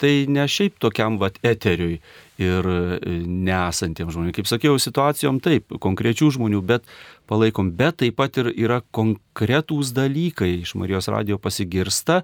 [0.00, 1.98] Tai ne šiaip tokiam vat eteriui
[2.38, 4.36] ir e, nesantiems žmonėms.
[4.38, 6.86] Kaip sakiau, situacijom taip, konkrečių žmonių, bet
[7.30, 12.22] palaikom, bet taip pat ir yra konkretūs dalykai iš Marijos radio pasigirsta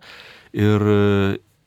[0.55, 0.87] ir,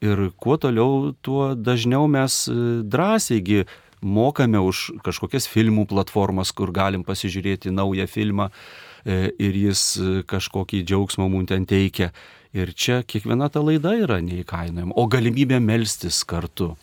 [0.04, 2.58] ir kuo toliau, tuo dažniau mes e,
[2.88, 3.66] drąsiai
[3.98, 9.84] mokame už kažkokias filmų platformas, kur galim pasižiūrėti naują filmą e, ir jis
[10.30, 12.14] kažkokį džiaugsmą mums ten teikia.
[12.56, 16.78] Ir čia kiekviena ta laida yra neįkainojama, o galimybė melstis kartu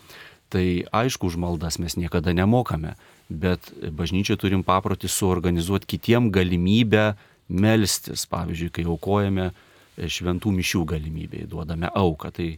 [0.55, 2.95] Tai aišku, už maldas mes niekada nemokame,
[3.27, 7.17] bet bažnyčia turim paprotį suorganizuoti kitiem galimybę
[7.51, 8.23] melstis.
[8.31, 9.51] Pavyzdžiui, kai aukojame
[9.99, 12.49] šventų mišių galimybėje, duodame auką, tai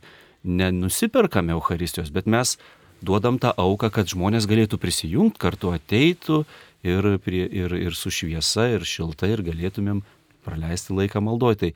[0.45, 2.57] nenusiperkame Euharistijos, bet mes
[3.01, 6.43] duodam tą auką, kad žmonės galėtų prisijungti, kartu ateitų
[6.87, 10.03] ir, prie, ir, ir su šviesa, ir šilta, ir galėtumėm
[10.47, 11.59] praleisti laiką maldoj.
[11.65, 11.73] Tai,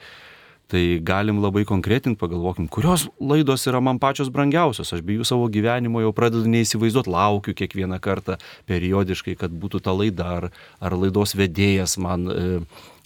[0.70, 4.92] tai galim labai konkretinti, pagalvokim, kurios laidos yra man pačios brangiausios.
[4.94, 8.38] Aš be jų savo gyvenimo jau pradedu neįsivaizduoti, laukiu kiekvieną kartą
[8.70, 10.48] periodiškai, kad būtų ta laida, ar,
[10.80, 12.30] ar laidos vedėjas man...
[12.30, 12.48] E,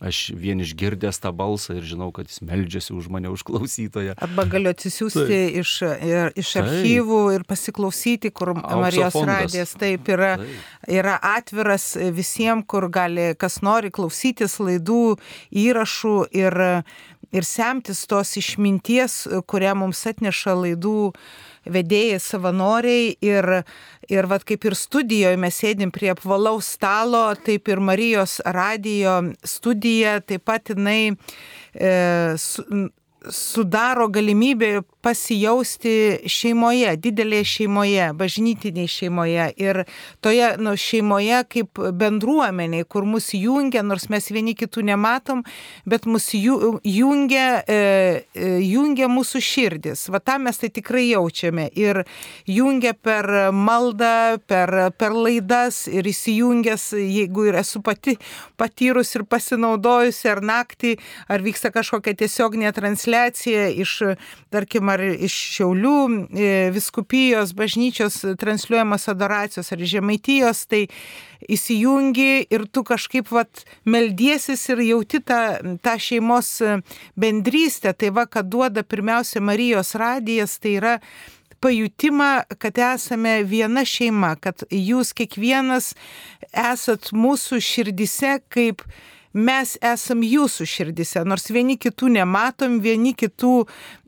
[0.03, 4.17] aš vien išgirdęs tą balsą ir žinau, kad jis meldžiasi už mane, už klausytoją.
[4.25, 5.59] Arba galiu atsisiųsti taip.
[5.63, 5.75] iš,
[6.05, 7.37] ir, iš archyvų taip.
[7.39, 9.45] ir pasiklausyti, kur Aukso Marijos fondas.
[9.45, 10.67] radijas taip yra, taip.
[10.99, 15.17] yra atviras visiems, kur gali kas nori klausytis laidų
[15.65, 16.61] įrašų ir,
[17.35, 21.13] ir semtis tos išminties, kurią mums atneša laidų
[21.75, 23.15] vedėjai, savanoriai.
[23.25, 23.51] Ir,
[24.13, 30.21] ir vat, kaip ir studijoje mes sėdim prie apvalaus stalo, taip ir Marijos radijo studija,
[30.23, 31.93] taip pat jinai e,
[32.41, 32.65] su,
[33.31, 39.83] sudaro galimybę pasijausti šeimoje, didelėje šeimoje, bažnytinėje šeimoje ir
[40.25, 45.43] toje nu, šeimoje kaip bendruomeniai, kur mus jungia, nors mes vieni kitų nematom,
[45.89, 47.77] bet mus jungia, e,
[48.33, 50.07] e, jungia mūsų širdis.
[50.13, 52.05] Va tą mes tai tikrai jaučiame ir
[52.49, 58.17] jungia per maldą, per, per laidas ir įsijungęs, jeigu ir esu pati
[58.61, 60.97] patyrus ir pasinaudojusi ar naktį,
[61.29, 63.99] ar vyksta kažkokia tiesioginė transliacija iš,
[64.55, 70.87] tarkim, ar iš Šiaulių e, viskupijos bažnyčios transliuojamas adoracijos ar žemaitijos, tai
[71.51, 75.43] įsijungi ir tu kažkaip vat meldiesis ir jauti tą,
[75.85, 76.57] tą šeimos
[77.21, 77.93] bendrystę.
[77.93, 80.99] Tai va, kad duoda pirmiausia Marijos radijas, tai yra
[81.65, 85.95] pajutimą, kad esame viena šeima, kad jūs kiekvienas
[86.53, 88.85] esat mūsų širdise kaip
[89.35, 93.65] mes esam jūsų širdise, nors vieni kitų nematom, vieni kitų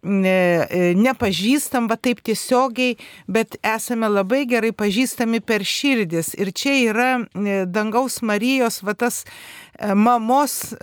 [0.07, 6.33] ne, e, nepažįstam, va taip tiesiogiai, bet esame labai gerai pažįstami per širdis.
[6.39, 10.75] Ir čia yra e, dangaus Marijos, va tas e, mamos,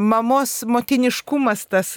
[0.00, 1.96] mamos motiniškumas, tas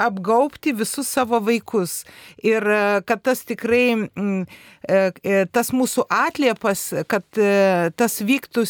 [0.00, 2.02] apgaupti visus savo vaikus.
[2.42, 2.64] Ir
[3.06, 4.08] kad tas tikrai,
[5.54, 7.28] tas mūsų atliepas, kad
[8.00, 8.66] tas vyktų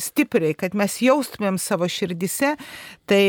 [0.00, 2.54] stipriai, kad mes jaustumėm savo širdise,
[3.10, 3.22] tai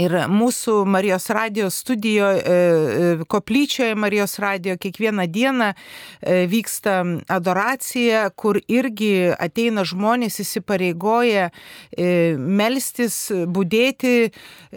[0.00, 8.60] Ir mūsų Marijos radijos studijoje, e, koplyčioje Marijos radijo kiekvieną dieną e, vyksta adoracija, kur
[8.68, 14.30] irgi ateina žmonės įsipareigoja e, melstis, būdėti,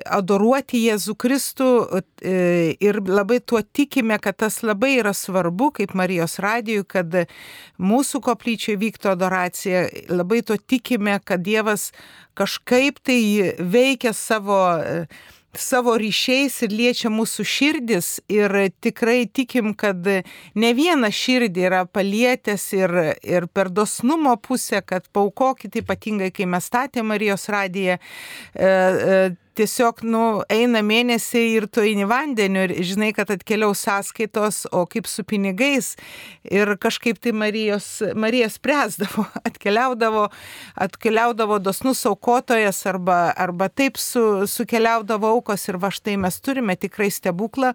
[0.03, 1.69] adoruoti Jėzų Kristų
[2.23, 7.15] ir labai tuo tikime, kad tas labai yra svarbu, kaip Marijos radijui, kad
[7.77, 11.91] mūsų koplyčioje vyktų adoracija, labai tuo tikime, kad Dievas
[12.37, 14.59] kažkaip tai veikia savo,
[15.53, 18.09] savo ryšiais ir liečia mūsų širdis.
[18.31, 25.07] Ir tikrai tikim, kad ne vieną širdį yra palietęs ir, ir per dosnumo pusę, kad
[25.13, 29.17] paukokit ypatingai, kai mes statėme Marijos radiją, e, e,
[29.57, 35.07] tiesiog, nu, eina mėnesiai ir tu eini vandeniu ir žinai, kad atkeliaus sąskaitos, o kaip
[35.09, 35.93] su pinigais.
[36.49, 37.87] Ir kažkaip tai Marijos,
[38.17, 40.25] Marija spręsdavo, atkeliaudavo,
[40.85, 47.11] atkeliaudavo dosnus aukotojas arba, arba taip su, sukeliaudavo aukos ir va štai mes turime tikrai
[47.13, 47.73] stebuklą,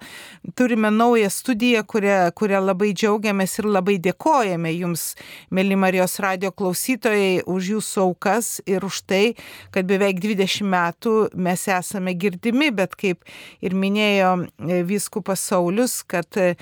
[0.58, 5.12] turime naują studiją, kurią, kurią labai džiaugiamės ir labai dėkojame jums,
[5.54, 9.24] mėly Marijos radio klausytojai, už jūsų aukas ir už tai,
[9.74, 13.26] kad beveik 20 metų mes esame girdimi, bet kaip
[13.64, 16.54] ir minėjo e, vyskupas Saulis, kad e,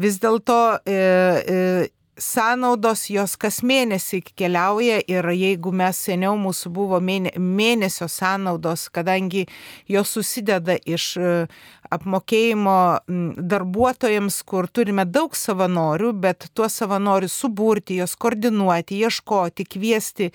[0.00, 1.88] vis dėlto e,
[2.22, 9.46] sąnaudos jos kas mėnesį keliauja ir jeigu mes seniau mūsų buvo mėnesio sąnaudos, kadangi
[9.90, 11.16] jos susideda iš
[11.92, 12.76] apmokėjimo
[13.52, 20.30] darbuotojams, kur turime daug savanorių, bet tuos savanorius suburti, juos koordinuoti, ieškoti, kviesti,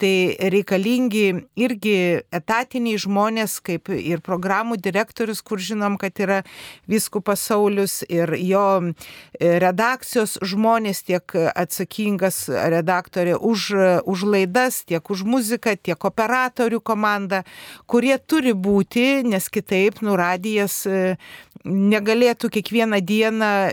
[0.00, 0.12] tai
[0.54, 1.26] reikalingi
[1.60, 1.96] irgi
[2.34, 6.40] etatiniai žmonės, kaip ir programų direktorius, kur žinom, kad yra
[6.90, 13.70] viskupas Saulis ir jo e, redakcijos žmonės, tiek atsakingas redaktorė už,
[14.06, 17.42] už laidas, tiek už muziką, tiek operatorių komanda,
[17.90, 20.82] kurie turi būti, nes kitaip nuradijas
[21.64, 23.72] negalėtų kiekvieną dieną e,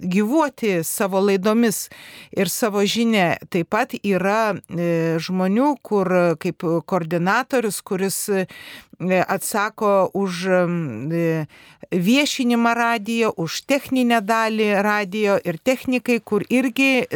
[0.00, 1.88] gyvuoti savo laidomis
[2.36, 3.38] ir savo žinę.
[3.50, 6.10] Taip pat yra e, žmonių, kur
[6.40, 8.46] kaip koordinatorius, kuris e,
[9.26, 10.46] atsako už
[11.90, 17.06] viešinimą radijo, už techninę dalį radijo ir technikai, kur irgi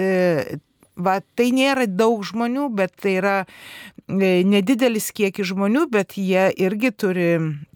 [0.95, 6.93] Va, tai nėra daug žmonių, bet tai yra e, nedidelis kiekis žmonių, bet jie irgi
[6.95, 7.27] turi,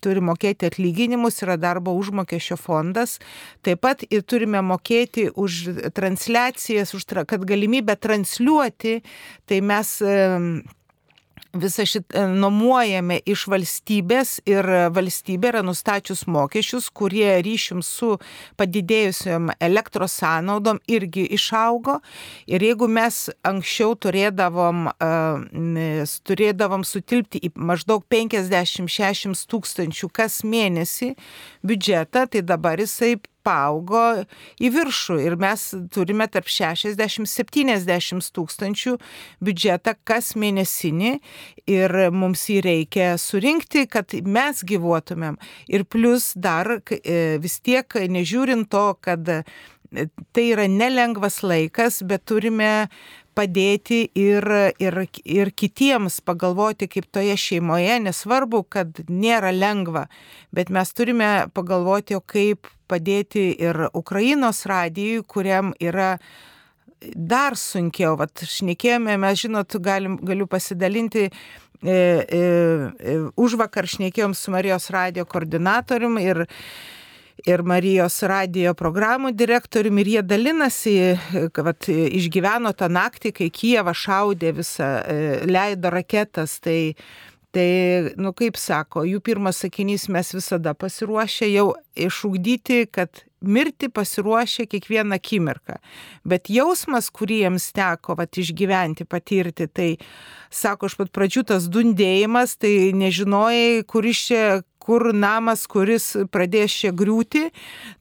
[0.04, 3.16] turi mokėti atlyginimus, yra darbo užmokesčio fondas.
[3.66, 5.58] Taip pat ir turime mokėti už
[5.98, 9.00] transliacijas, už, kad galimybę transliuoti,
[9.50, 9.98] tai mes
[11.54, 18.16] visą šitą e, nuomojame iš valstybės ir valstybė yra nustačius mokesčius, kurie ryšim su
[18.60, 21.98] padidėjusiam elektros sąnaudom irgi išaugo.
[22.46, 31.14] Ir jeigu mes anksčiau turėdavom, e, turėdavom sutilpti į maždaug 50-60 tūkstančių kas mėnesį
[31.64, 33.16] biudžetą, tai dabar jisai
[33.48, 34.04] paaugo
[34.60, 38.96] į viršų ir mes turime tarp 60-70 tūkstančių
[39.44, 41.14] biudžetą kas mėnesinį
[41.68, 45.38] ir mums jį reikia surinkti, kad mes gyvuotumėm.
[45.72, 49.42] Ir plus dar e, vis tiek, nežiūrint to, kad e,
[50.36, 52.88] tai yra nelengvas laikas, bet turime
[53.38, 54.44] padėti ir,
[54.82, 60.08] ir, ir kitiems pagalvoti, kaip toje šeimoje, nesvarbu, kad nėra lengva,
[60.54, 66.16] bet mes turime pagalvoti, o kaip padėti ir Ukrainos radijui, kuriam yra
[67.14, 68.16] dar sunkiau.
[68.18, 71.28] Vat šnekėjome, mes žinot, galim, galiu pasidalinti.
[71.78, 76.48] E, e, e, už vakar šnekėjom su Marijos radio koordinatorium ir
[77.46, 80.94] ir Marijos radio programų direktoriumi ir jie dalinasi,
[81.54, 86.94] kad išgyveno tą naktį, kai Kijevą šaudė visą, e, leido raketas, tai
[87.48, 94.66] Tai, nu kaip sako, jų pirmas sakinys mes visada pasiruošę jau išugdyti, kad mirti pasiruošę
[94.68, 95.78] kiekvieną akimirką.
[96.28, 99.88] Bet jausmas, kurį jiems teko vat, išgyventi, patirti, tai,
[100.50, 104.42] sako, iš pat pradžių tas dundėjimas, tai nežinojai, kuris čia
[104.88, 107.50] kur namas, kuris pradės čia griūti,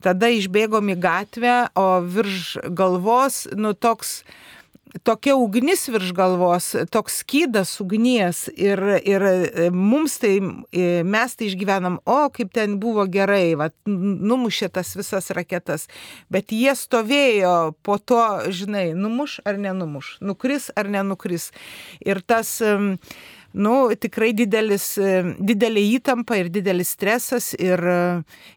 [0.04, 4.22] tada išbėgom į gatvę, o virš galvos, nu toks,
[5.04, 10.34] tokia ugnis virš galvos, toks skydas ugnies ir, ir e, mums tai,
[10.72, 15.90] e, mes tai išgyvenam, o kaip ten buvo gerai, va, numušė tas visas raketas,
[16.32, 21.50] bet jie stovėjo po to, žinai, numuš ar nenumuš, nukris ar nenukris.
[22.00, 22.56] Ir tas
[23.52, 24.94] nu, tikrai didelis,
[25.38, 27.80] didelė įtampa ir didelis stresas ir,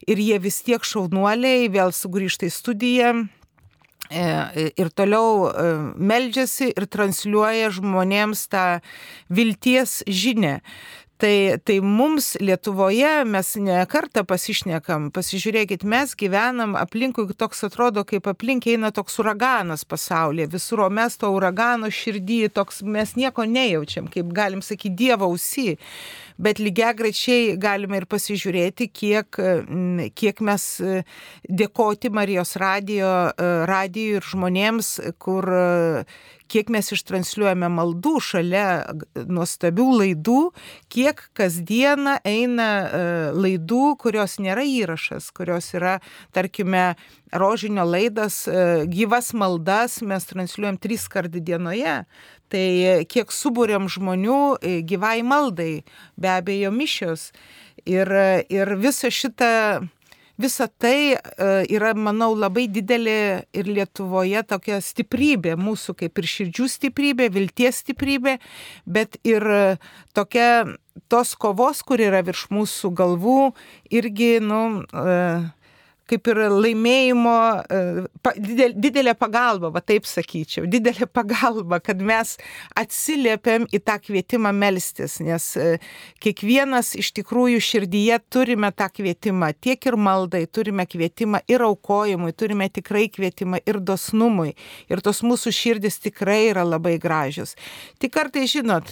[0.08, 3.14] ir jie vis tiek šaunuoliai vėl sugrįžta į studiją
[4.12, 8.82] E, ir toliau e, meldžiasi ir transliuoja žmonėms tą
[9.32, 10.58] vilties žinę.
[11.22, 18.26] Tai, tai mums Lietuvoje mes ne kartą pasišnekam, pasižiūrėkit, mes gyvenam aplinkui, toks atrodo, kaip
[18.32, 24.09] aplink eina toks uraganas pasaulyje, visur, o mes to uragano širdį, toks mes nieko nejaučiam,
[24.09, 25.76] kaip galim sakyti, Dievo ausį
[26.41, 29.39] bet lygiai grečiai galime ir pasižiūrėti, kiek,
[30.17, 31.01] kiek mes e,
[31.61, 35.47] dėkoti Marijos radijo, e, radijui ir žmonėms, kur
[36.52, 38.66] kiek mes ištransliuojame maldų šalia
[39.16, 40.41] nuostabių laidų,
[40.91, 45.99] kiek kasdieną eina e, laidų, kurios nėra įrašas, kurios yra,
[46.36, 46.91] tarkime,
[47.32, 48.43] rožinio laidas,
[48.91, 52.02] gyvas maldas mes transliuojam tris kart dienoje.
[52.52, 52.68] Tai
[53.08, 55.86] kiek subūrėm žmonių e, gyvai maldai,
[56.20, 57.30] be abejo mišios.
[57.88, 58.12] Ir,
[58.52, 59.52] ir visa šita,
[60.39, 61.19] visa tai e,
[61.73, 68.38] yra, manau, labai didelė ir Lietuvoje tokia stiprybė, mūsų kaip ir širdžių stiprybė, vilties stiprybė,
[68.86, 69.45] bet ir
[70.15, 70.51] tokia
[71.11, 73.39] tos kovos, kur yra virš mūsų galvų,
[73.91, 74.61] irgi, nu,
[74.91, 75.49] uh,
[76.12, 78.34] kaip ir laimėjimo, e,
[78.76, 82.36] didelė pagalba, va taip sakyčiau, didelė pagalba, kad mes
[82.78, 85.70] atsiliepiam į tą kvietimą melstis, nes e,
[86.24, 92.68] kiekvienas iš tikrųjų širdyje turime tą kvietimą, tiek ir maldai, turime kvietimą ir aukojimui, turime
[92.70, 94.55] tikrai kvietimą ir dosnumui,
[94.91, 97.55] ir tos mūsų širdis tikrai yra labai gražios.
[98.01, 98.91] Tik kartai, žinot,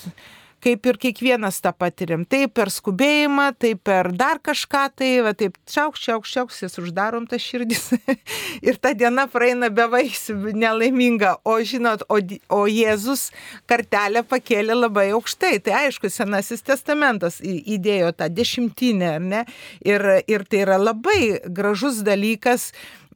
[0.64, 2.26] kaip ir kiekvienas tą patiriam.
[2.28, 7.28] Tai per skubėjimą, tai per dar kažką, tai va taip čiaukš, čiaukš, čiaukš, jas uždarom
[7.30, 7.90] tą širdis.
[8.68, 11.38] ir ta diena praeina be vaisių, nelaiminga.
[11.48, 12.20] O žinot, o,
[12.56, 13.30] o Jėzus
[13.70, 15.58] kartelę pakėlė labai aukštai.
[15.66, 19.44] Tai aišku, Senasis testamentas įdėjo tą dešimtinę, ar ne?
[19.86, 22.72] Ir, ir tai yra labai gražus dalykas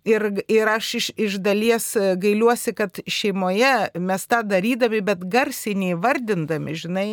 [0.06, 1.88] ir, ir aš iš, iš dalies
[2.20, 7.08] gailiuosi, kad šeimoje mes tą darydami, bet garsiai neįvardindami, žinai,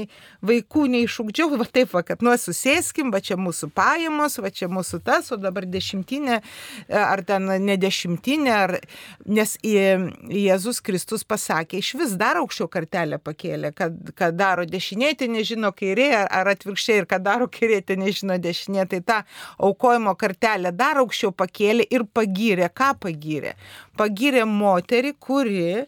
[0.47, 5.31] vaikų neišūkdžiau, va taip, va, kad nuosusėskim, va čia mūsų pajamos, va čia mūsų tas,
[5.33, 6.41] o dabar dešimtinė,
[7.01, 8.77] ar ten nedešimtinė, ar,
[9.27, 15.31] nes Jėzus Kristus pasakė, iš vis dar aukščiau kartelę pakėlė, kad, kad daro dešinė, tai
[15.33, 19.21] nežino kairė, ar atvirkščiai, ir kad daro kairė, tai nežino dešinė, tai tą
[19.63, 22.71] aukojimo kartelę dar aukščiau pakėlė ir pagyrė.
[22.81, 23.57] Ką pagyrė?
[24.01, 25.85] Pagyrė moterį, kuri e,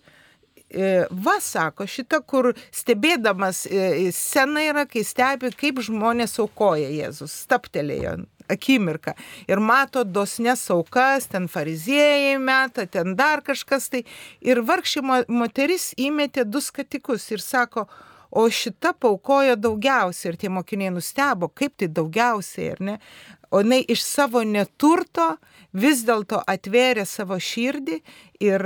[1.25, 8.19] Va, sako, šita, kur stebėdamas e, sena yra, kai stebi, kaip žmonės aukoja Jėzus, staptelėjo
[8.53, 9.15] akimirką
[9.49, 14.05] ir mato dosnes aukas, ten fariziejai meta, ten dar kažkas tai.
[14.45, 17.87] Ir vargšė moteris įmetė du skatikus ir sako,
[18.33, 22.99] o šita paukojo daugiausiai ir tie mokiniai nustebo, kaip tai daugiausiai, ar ne?
[23.53, 25.27] O jinai iš savo neturto
[25.77, 27.99] vis dėlto atvėrė savo širdį
[28.49, 28.65] ir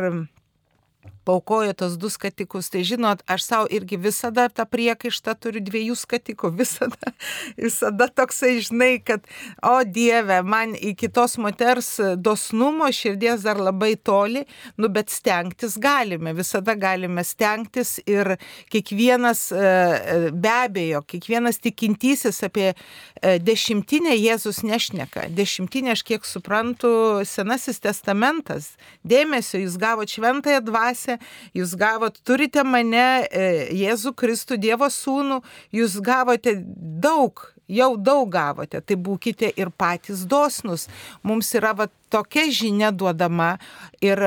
[1.27, 2.71] paukojo tos du skatikus.
[2.71, 6.53] Tai žinot, aš savo irgi visada tą priekaištą turiu dviejų skatikų.
[6.67, 7.13] Visada,
[7.59, 9.25] visada toksai, žinai, kad,
[9.65, 14.45] o Dieve, man iki tos moters dosnumo širdies dar labai toli,
[14.81, 18.35] nu bet stengtis galime, visada galime stengtis ir
[18.73, 25.29] kiekvienas, e, be abejo, kiekvienas tikintysis apie e, dešimtinę Jėzus nešneka.
[25.37, 26.93] Dešimtinė, aš kiek suprantu,
[27.29, 28.73] Senasis testamentas.
[29.07, 31.16] Dėmesio, jūs gavote šventąją dvasę
[31.57, 35.41] jūs gavot, turite mane, e, Jėzų Kristų, Dievo sūnų,
[35.77, 36.57] jūs gavote
[37.03, 40.87] daug, jau daug gavote, tai būkite ir patys dosnus.
[41.27, 43.57] Mums yra va, tokia žinia duodama
[44.05, 44.21] ir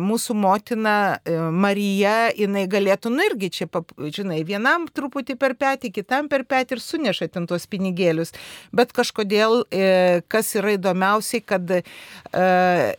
[0.00, 3.68] mūsų motina e, Marija, jinai galėtų, nu irgi čia,
[4.14, 8.34] žinai, vienam truputį per petį, kitam per petį ir suneša ten tuos pinigėlius.
[8.76, 11.82] Bet kažkodėl, e, kas yra įdomiausiai, kad e,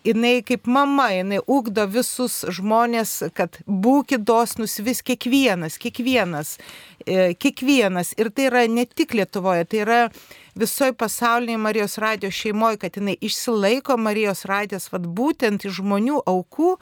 [0.07, 6.57] jinai kaip mama, jinai ugdo visus žmonės, kad būkite dosnus vis kiekvienas, kiekvienas,
[7.01, 8.13] kiekvienas.
[8.21, 10.01] Ir tai yra ne tik Lietuvoje, tai yra
[10.55, 16.73] visoji pasaulinė Marijos radijos šeimoje, kad jinai išsilaiko Marijos radijas, vad būtent iš žmonių aukų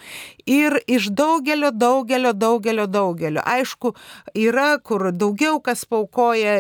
[0.50, 3.44] ir iš daugelio, daugelio, daugelio, daugelio.
[3.46, 3.94] Aišku,
[4.38, 6.60] yra, kur daugiau kas paukoja,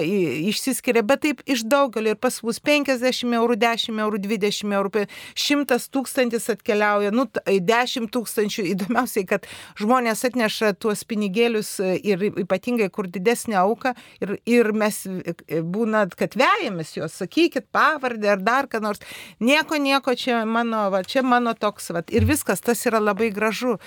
[0.51, 5.79] išsiskiria, bet taip iš daugelio ir pas mus 50 eurų, 10 eurų, 20 eurų, 100
[5.93, 8.67] tūkstantis atkeliauja, nu, 10 tūkstančių.
[8.69, 9.47] Įdomiausiai, kad
[9.79, 15.01] žmonės atneša tuos pinigėlius ir ypatingai kur didesnė auka ir, ir mes
[15.47, 19.01] būna, kad vejamės juos, sakykit pavardę ar dar ką nors.
[19.39, 23.77] Nieko, nieko, čia mano, va, čia mano toks, va, ir viskas, tas yra labai gražu.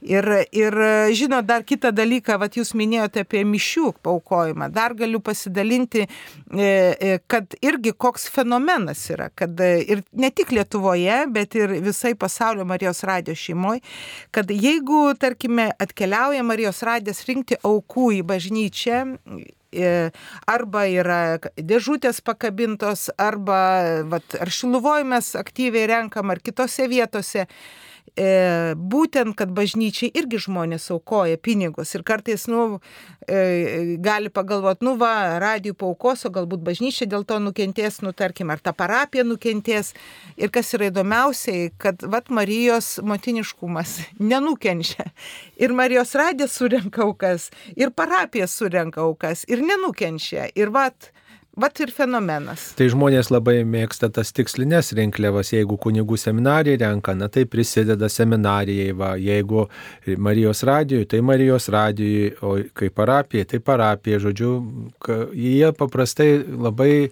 [0.00, 0.76] Ir, ir
[1.16, 7.18] žinot, dar kitą dalyką, va, jūs minėjote apie mišių paukojimą, dar galiu pasidalinti, e, e,
[7.30, 13.04] kad irgi koks fenomenas yra, kad ir ne tik Lietuvoje, bet ir visai pasaulio Marijos
[13.06, 13.84] radijos šeimoje,
[14.34, 23.08] kad jeigu, tarkime, atkeliauja Marijos radijas rinkti aukų į bažnyčią, E, arba yra dėžutės pakabintos,
[23.18, 23.60] arba
[24.10, 27.46] vat, ar šiluvoj mes aktyviai renkam, ar kitose vietose
[28.16, 32.80] e, būtent, kad bažnyčiai irgi žmonės aukoja pinigus ir kartais, nu,
[33.28, 38.50] e, gali pagalvoti, nu, va, radijų paukos, o galbūt bažnyčia dėl to nukentės, nu, tarkim,
[38.50, 39.94] ar ta parapija nukentės.
[40.40, 43.96] Ir kas yra įdomiausiai, kad, va, Marijos motiniškumas
[44.32, 45.10] nenukenčia.
[45.60, 50.50] Ir Marijos radija surenka aukas, ir parapija surenka aukas, ir nenukenčia.
[50.54, 50.90] Ir, va,
[51.58, 52.68] Vat ir fenomenas.
[52.78, 58.92] Tai žmonės labai mėgsta tas tikslinės rinkliavas, jeigu kunigų seminarijai renka, na tai prisideda seminarijai,
[58.94, 59.64] va, jeigu
[60.14, 64.52] Marijos radijui, tai Marijos radijui, o kai parapijai, tai parapijai, žodžiu,
[65.34, 67.10] jie paprastai labai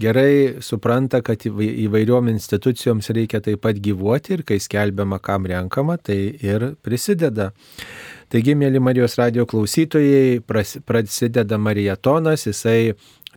[0.00, 6.22] gerai supranta, kad įvairiom institucijoms reikia taip pat gyvuoti ir kai skelbiama, kam renkama, tai
[6.38, 7.50] ir prisideda.
[8.30, 10.38] Taigi, mėly Marijos radio klausytojai,
[10.86, 12.92] prasideda Marijatonas, jisai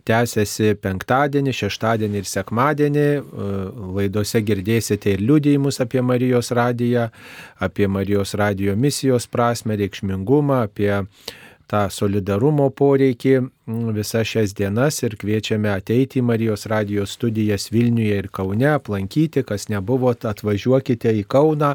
[0.08, 3.06] tęsiasi penktadienį, šeštadienį ir sekmadienį.
[3.14, 3.22] E,
[3.98, 7.08] laidose girdėsite ir liudijimus apie Marijos radiją,
[7.64, 10.92] apie Marijos radijo misijos prasme, reikšmingumą, apie
[11.70, 13.34] tą solidarumo poreikį
[13.96, 19.70] visas šias dienas ir kviečiame ateiti į Marijos radijos studijas Vilniuje ir Kaune, aplankyti, kas
[19.72, 21.74] nebuvot, atvažiuokite į Kauną,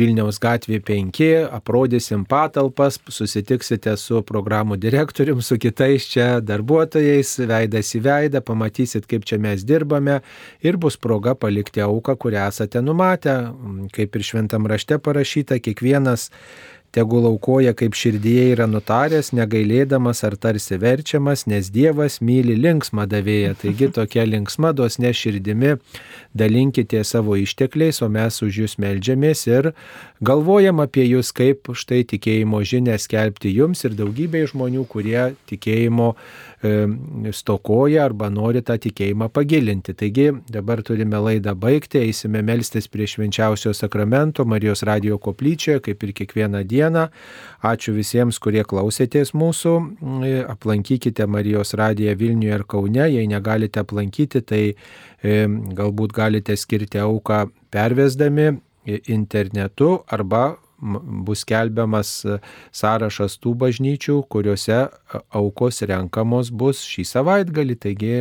[0.00, 1.18] Vilniaus gatvė 5,
[1.52, 9.26] aprodysim patalpas, susitiksite su programų direktorium, su kitais čia darbuotojais, veidas į veidą, pamatysit, kaip
[9.28, 10.20] čia mes dirbame
[10.64, 13.36] ir bus proga palikti auką, kurią esate numatę.
[13.92, 16.30] Kaip ir šventam rašte parašyta, kiekvienas
[16.94, 23.54] tegul aukoja kaip širdyje yra nutaręs, negailėdamas ar tarsi verčiamas, nes Dievas myli linksmą davėją.
[23.62, 25.76] Taigi tokia linksma dosne širdimi
[26.34, 29.72] dalinkite savo ištekliais, o mes už jūs melžiamės ir
[30.20, 37.32] galvojam apie jūs, kaip štai tikėjimo žinę skelbti jums ir daugybė žmonių, kurie tikėjimo e,
[37.36, 39.94] stokoja arba nori tą tikėjimą pagilinti.
[39.96, 46.14] Taigi dabar turime laidą baigti, eisime melstis prie švenčiausio sakramento Marijos radio koplyčioje, kaip ir
[46.20, 47.08] kiekvieną dieną.
[47.64, 49.76] Ačiū visiems, kurie klausėtės mūsų.
[50.28, 53.06] E, aplankykite Marijos radiją Vilniuje ir Kaune.
[53.08, 55.44] Jei negalite aplankyti, tai e,
[55.80, 62.38] galbūt galite skirti auką pervesdami internetu arba bus kelbiamas e,
[62.72, 67.76] sąrašas tų bažnyčių, kuriuose e, aukos renkamos bus šį savaitgalį.
[67.84, 68.14] Taigi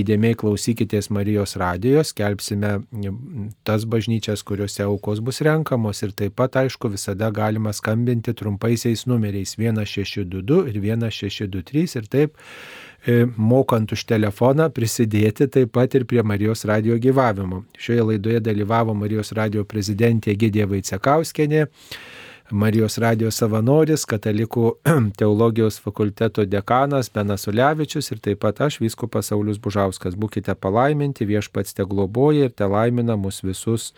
[0.00, 2.76] įdėmiai klausykitės Marijos radijos, kelbsime
[3.66, 9.56] tas bažnyčias, kuriuose aukos bus renkamos ir taip pat, aišku, visada galima skambinti trumpaisiais numeriais
[9.58, 12.42] 1622 ir 1623 ir taip
[13.36, 17.64] mokant už telefoną prisidėti taip pat ir prie Marijos radio gyvavimo.
[17.76, 21.66] Šioje laidoje dalyvavo Marijos radio prezidentė Gidė Vaicekauskenė.
[22.50, 24.70] Marijos radijos savanoris, katalikų
[25.20, 30.16] teologijos fakulteto dekanas Benas Ulevičius ir taip pat aš, Vyskupas Saulis Bužauskas.
[30.16, 33.92] Būkite palaiminti, viešpats te globoja ir te laimina mus visus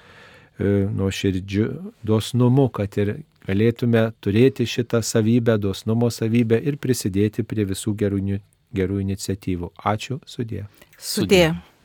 [0.58, 1.68] e, nuo širdžių
[2.06, 8.22] dosnumu, kad ir galėtume turėti šitą savybę, dosnumo savybę ir prisidėti prie visų gerų
[8.76, 9.72] gerų iniciatyvų.
[9.92, 10.66] Ačiū, sudė.
[10.96, 11.46] Sudė.
[11.46, 11.75] sudė.